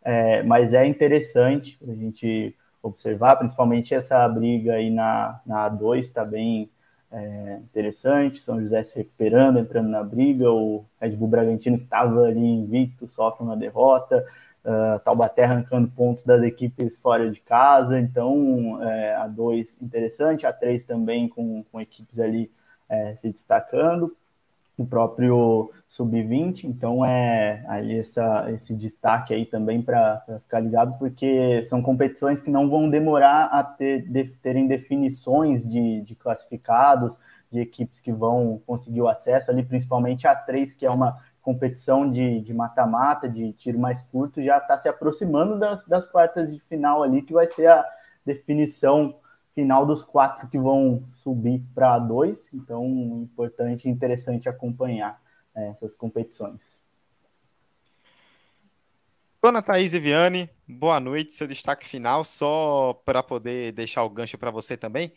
[0.03, 6.25] É, mas é interessante a gente observar, principalmente essa briga aí na, na A2 está
[6.25, 6.71] bem
[7.11, 12.25] é, interessante, São José se recuperando, entrando na briga, o Red Bull Bragantino que estava
[12.25, 14.25] ali invicto, sofre uma derrota,
[14.65, 20.53] uh, Taubaté arrancando pontos das equipes fora de casa, então é, a 2 interessante, a
[20.53, 22.51] 3 também com, com equipes ali
[22.89, 24.15] é, se destacando,
[24.79, 31.61] o próprio sub-20, então é aí essa, esse destaque aí também para ficar ligado, porque
[31.65, 37.19] são competições que não vão demorar a ter, de, terem definições de, de, classificados,
[37.51, 42.09] de equipes que vão conseguir o acesso ali, principalmente a três, que é uma competição
[42.09, 46.61] de mata-mata, de, de, tiro mais curto, já está se aproximando das, das quartas de
[46.61, 47.85] final ali, que vai ser a
[48.25, 49.17] definição
[49.59, 52.87] final dos quatro que vão subir para dois, então
[53.21, 55.21] importante e interessante acompanhar
[55.53, 56.79] é, essas competições.
[59.43, 64.53] Dona Thaís Viane, boa noite, seu destaque final, só para poder deixar o gancho para
[64.53, 65.11] você também.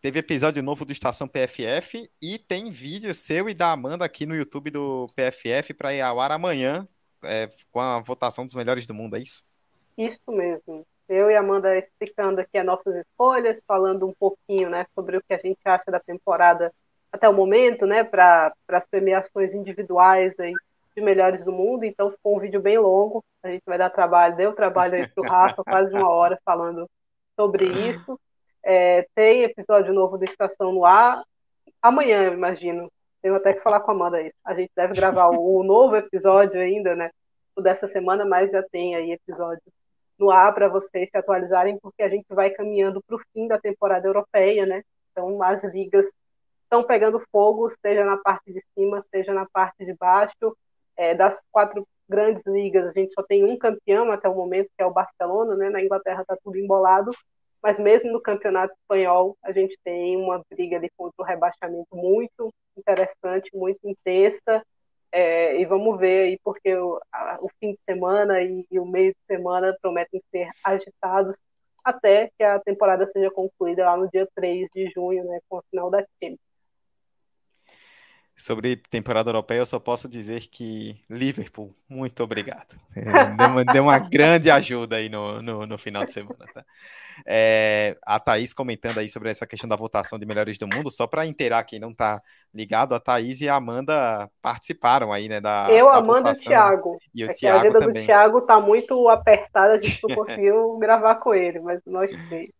[0.00, 4.34] Teve episódio novo do Estação PFF e tem vídeo seu e da Amanda aqui no
[4.34, 6.88] YouTube do PFF para ir ao ar amanhã
[7.22, 9.44] é, com a votação dos melhores do mundo, é isso?
[9.98, 15.16] Isso mesmo eu e Amanda explicando aqui as nossas escolhas, falando um pouquinho né, sobre
[15.16, 16.72] o que a gente acha da temporada
[17.10, 20.52] até o momento, né, para as premiações individuais aí
[20.94, 21.84] de melhores do mundo.
[21.84, 25.22] Então ficou um vídeo bem longo, a gente vai dar trabalho, deu trabalho aí para
[25.22, 26.88] o Rafa, quase uma hora falando
[27.34, 28.20] sobre isso.
[28.62, 31.22] É, tem episódio novo do Estação no Ar,
[31.80, 32.90] amanhã, eu imagino.
[33.22, 34.36] Tenho até que falar com a Amanda isso.
[34.44, 37.10] A gente deve gravar o, o novo episódio ainda, né?
[37.56, 39.62] O dessa semana, mas já tem aí episódio
[40.18, 43.58] no ar para vocês se atualizarem, porque a gente vai caminhando para o fim da
[43.58, 44.82] temporada europeia, né?
[45.12, 46.06] Então as ligas
[46.64, 50.56] estão pegando fogo, seja na parte de cima, seja na parte de baixo.
[50.96, 54.82] É, das quatro grandes ligas, a gente só tem um campeão até o momento, que
[54.82, 55.70] é o Barcelona, né?
[55.70, 57.12] Na Inglaterra está tudo embolado,
[57.62, 62.52] mas mesmo no campeonato espanhol, a gente tem uma briga ali contra o rebaixamento muito
[62.76, 64.64] interessante, muito intensa.
[65.10, 68.84] É, e vamos ver aí, porque o, a, o fim de semana e, e, o
[68.84, 71.36] meio de semana prometem ser agitados
[71.84, 75.62] até que a temporada seja concluída lá no dia 3 de junho, né, com a
[75.70, 76.47] final da Champions.
[78.38, 82.78] Sobre temporada europeia, eu só posso dizer que Liverpool, muito obrigado.
[83.36, 86.46] Deu uma, deu uma grande ajuda aí no, no, no final de semana.
[86.54, 86.64] Tá?
[87.26, 91.04] É, a Thaís comentando aí sobre essa questão da votação de melhores do mundo, só
[91.06, 92.22] para inteirar quem não está
[92.54, 95.40] ligado, a Thaís e a Amanda participaram aí, né?
[95.40, 96.98] Da, Eu, da Amanda votação, e o Thiago.
[97.14, 98.02] E o é Thiago a agenda também.
[98.02, 102.50] do Thiago está muito apertada, a gente não conseguiu gravar com ele, mas nós três.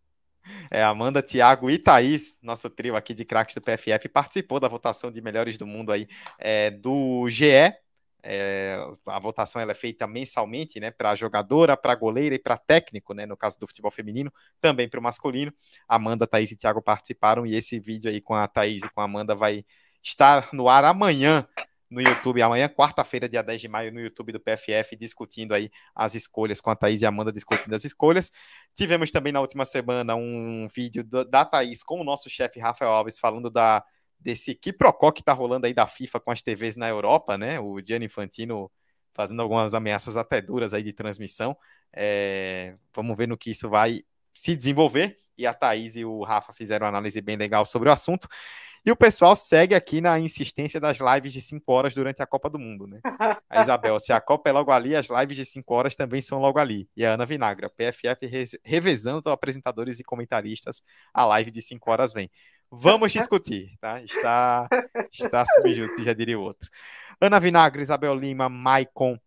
[0.71, 5.11] É, Amanda, Thiago e Thaís, nosso trio aqui de craques do PFF, participou da votação
[5.11, 6.07] de melhores do mundo aí
[6.37, 7.73] é, do GE.
[8.21, 13.13] É, a votação ela é feita mensalmente, né, para jogadora, para goleira e para técnico,
[13.13, 15.53] né, no caso do futebol feminino, também para o masculino.
[15.87, 19.05] Amanda, Thaís e Thiago participaram e esse vídeo aí com a Thaís e com a
[19.05, 19.65] Amanda vai
[20.03, 21.47] estar no ar amanhã
[21.89, 26.13] no YouTube, amanhã, quarta-feira, dia 10 de maio, no YouTube do PFF, discutindo aí as
[26.15, 28.31] escolhas, com a Thaís e a Amanda discutindo as escolhas.
[28.75, 33.17] Tivemos também na última semana um vídeo da Thaís com o nosso chefe Rafael Alves
[33.19, 33.83] falando da
[34.19, 37.59] desse quiprocó que tá rolando aí da FIFA com as TVs na Europa, né?
[37.59, 38.69] O Gianni Infantino
[39.13, 41.57] fazendo algumas ameaças até duras aí de transmissão.
[41.93, 44.03] É, vamos ver no que isso vai
[44.33, 45.17] se desenvolver.
[45.37, 48.27] E a Thaís e o Rafa fizeram uma análise bem legal sobre o assunto.
[48.85, 52.49] E o pessoal segue aqui na insistência das lives de 5 horas durante a Copa
[52.49, 52.99] do Mundo, né?
[53.49, 56.39] A Isabel, se a Copa é logo ali, as lives de 5 horas também são
[56.39, 56.89] logo ali.
[56.95, 58.25] E a Ana Vinagre, PFF
[58.63, 60.81] revezando apresentadores e comentaristas,
[61.13, 62.29] a live de 5 horas vem.
[62.71, 64.01] Vamos discutir, tá?
[64.03, 64.67] Está,
[65.11, 66.69] está subjusto, já diria o outro.
[67.19, 69.17] Ana Vinagre, Isabel Lima, Maicon,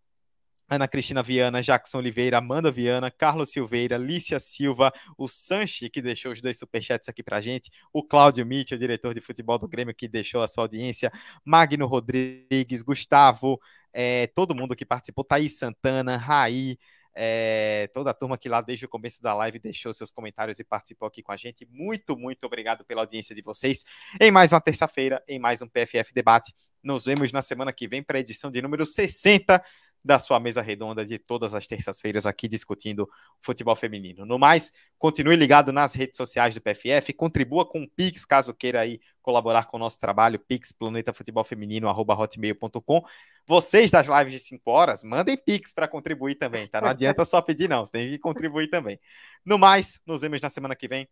[0.72, 6.32] Ana Cristina Viana, Jackson Oliveira, Amanda Viana, Carlos Silveira, Lícia Silva, o Sanchi, que deixou
[6.32, 10.08] os dois superchats aqui pra gente, o Cláudio Mitchell, diretor de futebol do Grêmio, que
[10.08, 11.12] deixou a sua audiência,
[11.44, 13.60] Magno Rodrigues, Gustavo,
[13.92, 16.78] é, todo mundo que participou, Thaís Santana, Raí,
[17.14, 20.64] é, toda a turma que lá desde o começo da live deixou seus comentários e
[20.64, 21.68] participou aqui com a gente.
[21.70, 23.84] Muito, muito obrigado pela audiência de vocês.
[24.18, 26.54] Em mais uma terça-feira, em mais um PFF Debate.
[26.82, 29.62] Nos vemos na semana que vem para a edição de número 60
[30.04, 33.08] da sua mesa redonda de todas as terças-feiras aqui discutindo
[33.40, 34.26] futebol feminino.
[34.26, 38.80] No mais, continue ligado nas redes sociais do PFF, contribua com o Pix, caso queira
[38.80, 43.02] aí colaborar com o nosso trabalho, Pix Planeta Futebol Feminino, hotmail.com.
[43.46, 46.80] Vocês das lives de 5 horas, mandem Pix para contribuir também, tá?
[46.80, 48.98] Não adianta só pedir não, tem que contribuir também.
[49.44, 51.08] No mais, nos vemos na semana que vem.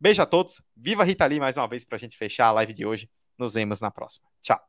[0.00, 2.72] Beijo a todos, viva Rita Lee mais uma vez para a gente fechar a live
[2.72, 3.10] de hoje.
[3.36, 4.28] Nos vemos na próxima.
[4.42, 4.67] Tchau.